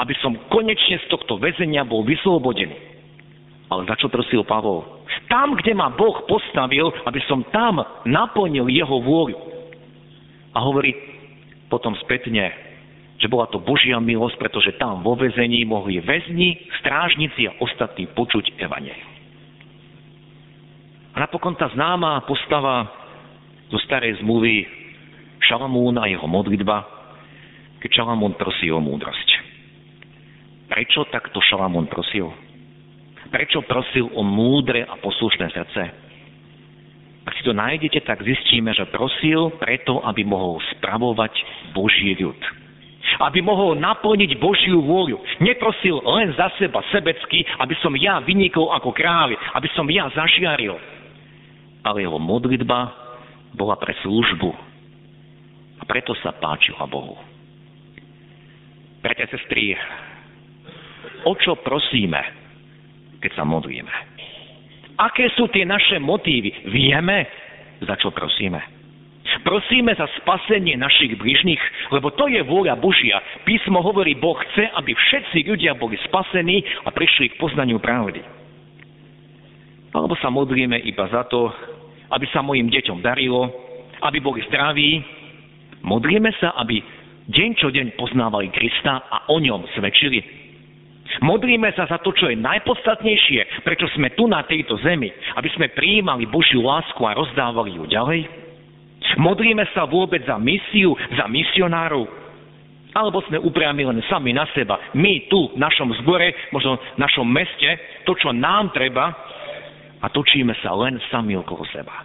aby 0.00 0.16
som 0.24 0.32
konečne 0.48 0.96
z 0.96 1.06
tohto 1.12 1.36
väzenia 1.36 1.84
bol 1.84 2.08
vyslobodený. 2.08 2.72
Ale 3.68 3.84
za 3.84 4.00
čo 4.00 4.08
prosil 4.08 4.40
Pavol? 4.48 4.95
Tam, 5.26 5.58
kde 5.58 5.74
ma 5.74 5.90
Boh 5.90 6.22
postavil, 6.30 6.90
aby 7.02 7.20
som 7.26 7.42
tam 7.50 7.82
naplnil 8.06 8.70
jeho 8.70 9.02
vôľu. 9.02 9.38
A 10.54 10.58
hovorí 10.62 10.94
potom 11.66 11.98
spätne, 12.06 12.54
že 13.18 13.26
bola 13.26 13.48
to 13.50 13.58
Božia 13.58 13.98
milosť, 13.98 14.36
pretože 14.38 14.76
tam 14.78 15.02
vo 15.02 15.18
väzení 15.18 15.66
mohli 15.66 15.98
väzni, 15.98 16.68
strážnici 16.80 17.48
a 17.48 17.56
ostatní 17.58 18.06
počuť 18.12 18.54
evangelium. 18.60 19.12
A 21.16 21.24
napokon 21.24 21.56
tá 21.56 21.72
známa 21.72 22.20
postava 22.28 22.92
zo 23.72 23.80
starej 23.88 24.20
zmluvy 24.20 24.68
Šalamún 25.40 25.96
a 25.96 26.04
jeho 26.12 26.28
modlitba, 26.28 26.84
keď 27.80 28.04
Šalamún 28.04 28.36
prosí 28.36 28.68
o 28.68 28.78
múdrosť. 28.78 29.28
Prečo 30.68 31.08
takto 31.08 31.40
Šalamún 31.40 31.88
prosil? 31.88 32.45
Prečo 33.30 33.62
prosil 33.66 34.06
o 34.14 34.22
múdre 34.22 34.86
a 34.86 34.94
poslušné 34.98 35.50
srdce? 35.50 35.82
Ak 37.26 37.34
si 37.34 37.42
to 37.42 37.50
nájdete, 37.50 38.06
tak 38.06 38.22
zistíme, 38.22 38.70
že 38.70 38.86
prosil 38.86 39.50
preto, 39.58 39.98
aby 40.06 40.22
mohol 40.22 40.62
spravovať 40.78 41.34
Boží 41.74 42.14
ľud 42.14 42.38
aby 43.16 43.40
mohol 43.40 43.78
naplniť 43.78 44.36
Božiu 44.36 44.82
vôľu. 44.82 45.16
Neprosil 45.40 46.02
len 46.04 46.34
za 46.36 46.52
seba 46.60 46.84
sebecky, 46.92 47.46
aby 47.62 47.74
som 47.80 47.94
ja 47.96 48.20
vynikol 48.20 48.68
ako 48.74 48.92
kráľ, 48.92 49.32
aby 49.56 49.68
som 49.72 49.88
ja 49.88 50.10
zažiaril. 50.12 50.76
Ale 51.86 52.02
jeho 52.02 52.18
modlitba 52.18 52.92
bola 53.54 53.78
pre 53.78 53.94
službu. 54.04 54.50
A 55.80 55.82
preto 55.86 56.12
sa 56.20 56.34
páčila 56.34 56.84
Bohu. 56.88 57.16
Bratia, 59.00 59.30
sestry, 59.30 59.78
o 61.22 61.32
čo 61.38 61.54
prosíme, 61.62 62.45
keď 63.26 63.42
sa 63.42 63.42
modlíme? 63.42 63.90
Aké 65.02 65.26
sú 65.34 65.50
tie 65.50 65.66
naše 65.66 65.98
motívy? 65.98 66.70
Vieme, 66.70 67.26
za 67.82 67.98
čo 67.98 68.14
prosíme? 68.14 68.62
Prosíme 69.42 69.90
za 69.98 70.06
spasenie 70.22 70.78
našich 70.78 71.18
bližných, 71.18 71.58
lebo 71.90 72.14
to 72.14 72.30
je 72.30 72.38
vôľa 72.46 72.78
Božia. 72.78 73.18
Písmo 73.42 73.82
hovorí, 73.82 74.14
Boh 74.14 74.38
chce, 74.38 74.70
aby 74.78 74.94
všetci 74.94 75.42
ľudia 75.42 75.74
boli 75.74 75.98
spasení 76.06 76.62
a 76.86 76.94
prišli 76.94 77.34
k 77.34 77.38
poznaniu 77.42 77.82
pravdy. 77.82 78.22
Alebo 79.90 80.14
sa 80.22 80.30
modlíme 80.30 80.78
iba 80.86 81.10
za 81.10 81.26
to, 81.26 81.50
aby 82.14 82.30
sa 82.30 82.46
mojim 82.46 82.70
deťom 82.70 83.02
darilo, 83.02 83.50
aby 84.06 84.22
boli 84.22 84.46
zdraví. 84.46 85.02
Modlíme 85.82 86.30
sa, 86.38 86.54
aby 86.62 86.78
deň 87.26 87.50
čo 87.58 87.74
deň 87.74 87.98
poznávali 87.98 88.54
Krista 88.54 89.02
a 89.10 89.26
o 89.34 89.36
ňom 89.42 89.66
svedčili. 89.74 90.45
Modlíme 91.24 91.72
sa 91.72 91.88
za 91.88 91.96
to, 92.02 92.12
čo 92.12 92.28
je 92.28 92.36
najpodstatnejšie, 92.36 93.64
prečo 93.64 93.88
sme 93.96 94.12
tu 94.12 94.28
na 94.28 94.44
tejto 94.44 94.76
zemi, 94.84 95.08
aby 95.36 95.48
sme 95.56 95.72
prijímali 95.72 96.28
Božiu 96.28 96.60
lásku 96.60 97.00
a 97.04 97.16
rozdávali 97.16 97.76
ju 97.76 97.84
ďalej. 97.88 98.28
Modlíme 99.16 99.64
sa 99.72 99.88
vôbec 99.88 100.20
za 100.28 100.36
misiu, 100.36 100.92
za 101.16 101.24
misionárov? 101.30 102.04
Alebo 102.96 103.20
sme 103.28 103.40
upriami 103.40 103.84
len 103.84 104.00
sami 104.08 104.32
na 104.32 104.48
seba, 104.56 104.80
my 104.96 105.28
tu 105.28 105.52
v 105.52 105.60
našom 105.60 105.92
zbore, 106.00 106.32
možno 106.48 106.80
v 106.80 107.00
našom 107.00 107.28
meste, 107.28 107.76
to, 108.08 108.16
čo 108.16 108.32
nám 108.32 108.72
treba, 108.72 109.12
a 110.00 110.06
točíme 110.08 110.52
sa 110.64 110.72
len 110.76 110.96
sami 111.12 111.36
okolo 111.36 111.64
seba. 111.72 112.04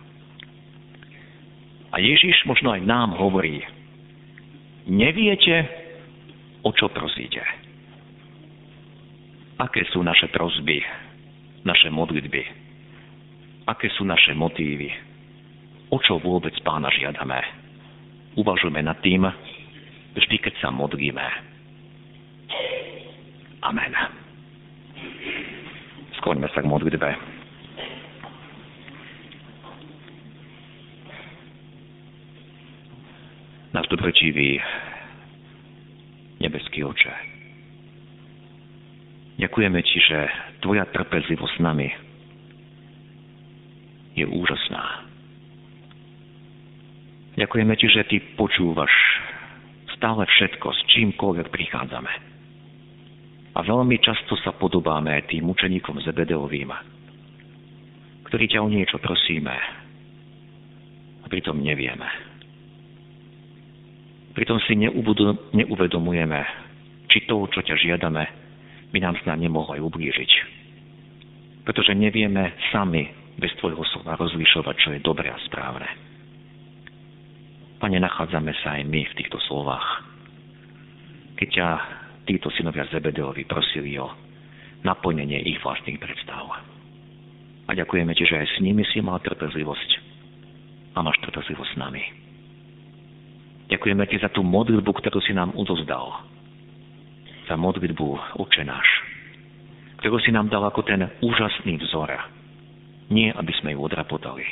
A 1.91 1.99
Ježiš 1.99 2.47
možno 2.47 2.71
aj 2.71 2.83
nám 2.87 3.15
hovorí, 3.19 3.59
neviete, 4.87 5.67
o 6.63 6.71
čo 6.71 6.87
prosíte. 6.87 7.60
Aké 9.61 9.85
sú 9.93 10.01
naše 10.01 10.25
prosby, 10.33 10.81
naše 11.61 11.93
modlitby? 11.93 12.43
Aké 13.69 13.93
sú 13.93 14.01
naše 14.01 14.33
motívy? 14.33 15.11
o 15.91 15.97
čo 15.99 16.17
vôbec 16.23 16.55
pána 16.63 16.87
žiadame. 16.89 17.37
Uvažujme 18.39 18.79
nad 18.79 18.95
tým, 19.03 19.27
vždy, 20.15 20.35
keď 20.39 20.53
sa 20.63 20.71
modlíme. 20.71 21.27
Amen. 23.61 23.93
Skloňme 26.17 26.47
sa 26.55 26.63
k 26.63 26.71
modlitbe. 26.71 27.09
Náš 33.71 33.87
dobrečivý 33.87 34.59
nebeský 36.39 36.83
oče. 36.83 37.30
Ďakujeme 39.39 39.79
Ti, 39.83 39.97
že 40.01 40.19
Tvoja 40.59 40.85
trpezlivosť 40.91 41.55
s 41.57 41.63
nami 41.63 41.89
je 44.15 44.25
úžasná. 44.27 45.07
Ďakujeme 47.39 47.73
ti, 47.79 47.87
že 47.87 48.03
ty 48.11 48.17
počúvaš 48.35 48.91
stále 49.95 50.27
všetko, 50.27 50.67
s 50.67 50.81
čímkoľvek 50.91 51.47
prichádzame. 51.47 52.13
A 53.51 53.59
veľmi 53.63 53.97
často 54.03 54.35
sa 54.43 54.55
podobáme 54.55 55.15
tým 55.27 55.47
učeníkom 55.47 55.99
Zebedeovým, 56.03 56.71
ktorí 58.27 58.45
ťa 58.51 58.63
o 58.63 58.71
niečo 58.71 58.99
prosíme 58.99 59.55
a 61.23 61.25
pritom 61.27 61.59
nevieme. 61.59 62.07
Pritom 64.31 64.63
si 64.63 64.79
neuvedomujeme, 64.79 66.39
či 67.11 67.27
to, 67.27 67.43
čo 67.51 67.59
ťa 67.59 67.75
žiadame, 67.75 68.40
by 68.91 68.99
nám 68.99 69.15
snad 69.23 69.39
nemohlo 69.39 69.75
aj 69.75 69.81
ublížiť. 69.81 70.31
Pretože 71.63 71.95
nevieme 71.95 72.55
sami 72.75 73.07
bez 73.39 73.55
Tvojho 73.57 73.81
slova 73.95 74.19
rozlišovať, 74.19 74.75
čo 74.77 74.89
je 74.93 74.99
dobré 75.01 75.31
a 75.31 75.39
správne. 75.47 75.87
Pane, 77.81 77.97
nachádzame 77.97 78.53
sa 78.61 78.77
aj 78.77 78.83
my 78.85 79.01
v 79.07 79.17
týchto 79.17 79.41
slovách. 79.49 80.05
Keď 81.39 81.49
ťa 81.49 81.69
títo 82.29 82.53
synovia 82.53 82.85
Zebedeovi 82.93 83.49
prosili 83.49 83.97
o 83.97 84.05
naplnenie 84.85 85.41
ich 85.49 85.57
vlastných 85.61 85.97
predstav. 85.97 86.45
A 87.65 87.71
ďakujeme 87.73 88.13
Ti, 88.13 88.23
že 88.27 88.37
aj 88.37 88.47
s 88.47 88.57
nimi 88.61 88.85
si 88.89 89.01
mal 89.01 89.21
trpezlivosť 89.21 89.89
a 90.93 91.01
máš 91.01 91.17
trpezlivosť 91.25 91.71
s 91.73 91.79
nami. 91.81 92.03
Ďakujeme 93.71 94.03
Ti 94.05 94.17
za 94.21 94.29
tú 94.29 94.45
modlitbu, 94.45 94.91
ktorú 94.91 95.17
si 95.23 95.33
nám 95.33 95.55
udozdal. 95.57 96.30
Za 97.51 97.59
modlitbu 97.59 98.39
Oče 98.39 98.63
ktorú 99.99 100.23
si 100.23 100.31
nám 100.31 100.47
dal 100.47 100.63
ako 100.63 100.87
ten 100.87 101.03
úžasný 101.19 101.83
vzor. 101.83 102.07
Nie, 103.11 103.35
aby 103.35 103.51
sme 103.59 103.75
ju 103.75 103.83
odrapotali, 103.83 104.47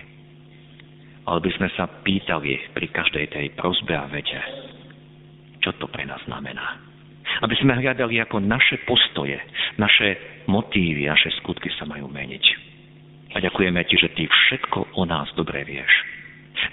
ale 1.23 1.39
by 1.39 1.47
sme 1.55 1.71
sa 1.79 1.87
pýtali 1.87 2.59
pri 2.75 2.91
každej 2.91 3.31
tej 3.31 3.55
prozbe 3.55 3.95
a 3.95 4.03
vete, 4.11 4.35
čo 5.63 5.71
to 5.79 5.87
pre 5.87 6.03
nás 6.03 6.19
znamená. 6.27 6.83
Aby 7.39 7.55
sme 7.63 7.79
hľadali, 7.79 8.19
ako 8.19 8.43
naše 8.43 8.83
postoje, 8.83 9.39
naše 9.79 10.43
motívy, 10.51 11.07
naše 11.07 11.31
skutky 11.39 11.71
sa 11.79 11.87
majú 11.87 12.11
meniť. 12.11 12.45
A 13.31 13.39
ďakujeme 13.39 13.79
Ti, 13.87 13.95
že 13.95 14.11
Ty 14.11 14.27
všetko 14.27 14.99
o 14.99 15.07
nás 15.07 15.31
dobre 15.39 15.63
vieš. 15.63 15.93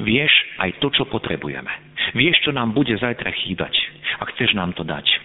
Vieš 0.02 0.32
aj 0.58 0.82
to, 0.82 0.90
čo 0.90 1.06
potrebujeme. 1.06 1.70
Vieš, 2.18 2.42
čo 2.42 2.50
nám 2.50 2.74
bude 2.74 2.98
zajtra 2.98 3.30
chýbať 3.46 3.78
a 4.18 4.26
chceš 4.34 4.58
nám 4.58 4.74
to 4.74 4.82
dať. 4.82 5.15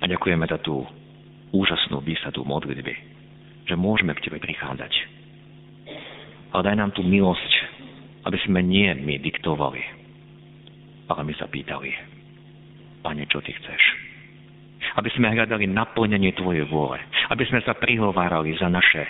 A 0.00 0.08
ďakujeme 0.08 0.48
za 0.48 0.56
tú 0.64 0.84
úžasnú 1.52 2.00
výsadu 2.00 2.46
modlitby, 2.46 2.94
že 3.68 3.74
môžeme 3.76 4.16
k 4.16 4.24
Tebe 4.26 4.40
prichádzať. 4.40 4.92
Ale 6.50 6.62
daj 6.66 6.76
nám 6.80 6.90
tú 6.96 7.04
milosť, 7.04 7.52
aby 8.26 8.38
sme 8.44 8.60
nie 8.64 8.90
my 8.96 9.20
diktovali, 9.20 9.82
ale 11.10 11.20
my 11.26 11.34
sa 11.36 11.46
pýtali. 11.46 11.90
Pane, 13.00 13.24
čo 13.28 13.40
Ty 13.40 13.52
chceš? 13.52 13.82
Aby 14.96 15.08
sme 15.14 15.32
hľadali 15.32 15.70
naplnenie 15.70 16.34
Tvojej 16.36 16.66
vôle. 16.68 16.98
Aby 17.30 17.46
sme 17.46 17.62
sa 17.62 17.78
prihovárali 17.78 18.58
za 18.58 18.66
naše 18.68 19.06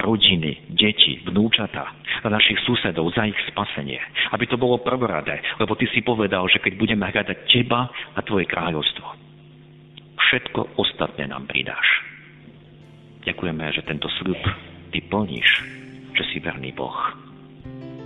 rodiny, 0.00 0.72
deti, 0.72 1.20
vnúčata, 1.24 1.84
za 2.24 2.28
našich 2.28 2.58
susedov, 2.64 3.12
za 3.12 3.28
ich 3.28 3.36
spasenie. 3.52 4.00
Aby 4.32 4.48
to 4.48 4.56
bolo 4.56 4.80
prvoradé, 4.80 5.40
lebo 5.60 5.76
Ty 5.76 5.86
si 5.92 6.00
povedal, 6.00 6.48
že 6.48 6.60
keď 6.60 6.72
budeme 6.76 7.04
hľadať 7.08 7.38
Teba 7.48 7.88
a 7.88 8.20
Tvoje 8.24 8.48
kráľovstvo, 8.48 9.31
všetko 10.32 10.80
ostatné 10.80 11.28
nám 11.28 11.44
pridáš. 11.44 11.84
Ďakujeme, 13.28 13.68
že 13.76 13.84
tento 13.84 14.08
sľub 14.16 14.40
Ty 14.88 14.98
plníš, 15.12 15.48
že 16.16 16.24
si 16.32 16.40
verný 16.40 16.72
Boh. 16.72 16.96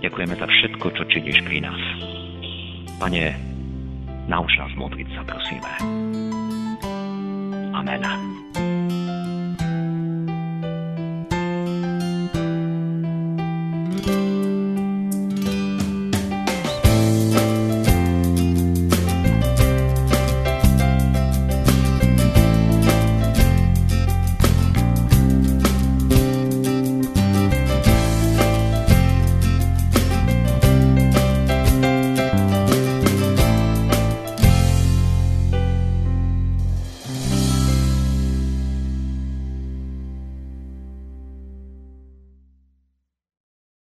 Ďakujeme 0.03 0.35
za 0.35 0.47
všetko, 0.47 0.85
čo 0.91 1.03
činíš 1.07 1.39
pri 1.47 1.63
nás. 1.63 1.81
Pane, 2.99 3.47
Nauč 4.27 4.59
nás 4.59 4.71
modliť 4.75 5.07
sa, 5.15 5.23
prosíme. 5.23 5.71
Amen. 7.71 8.03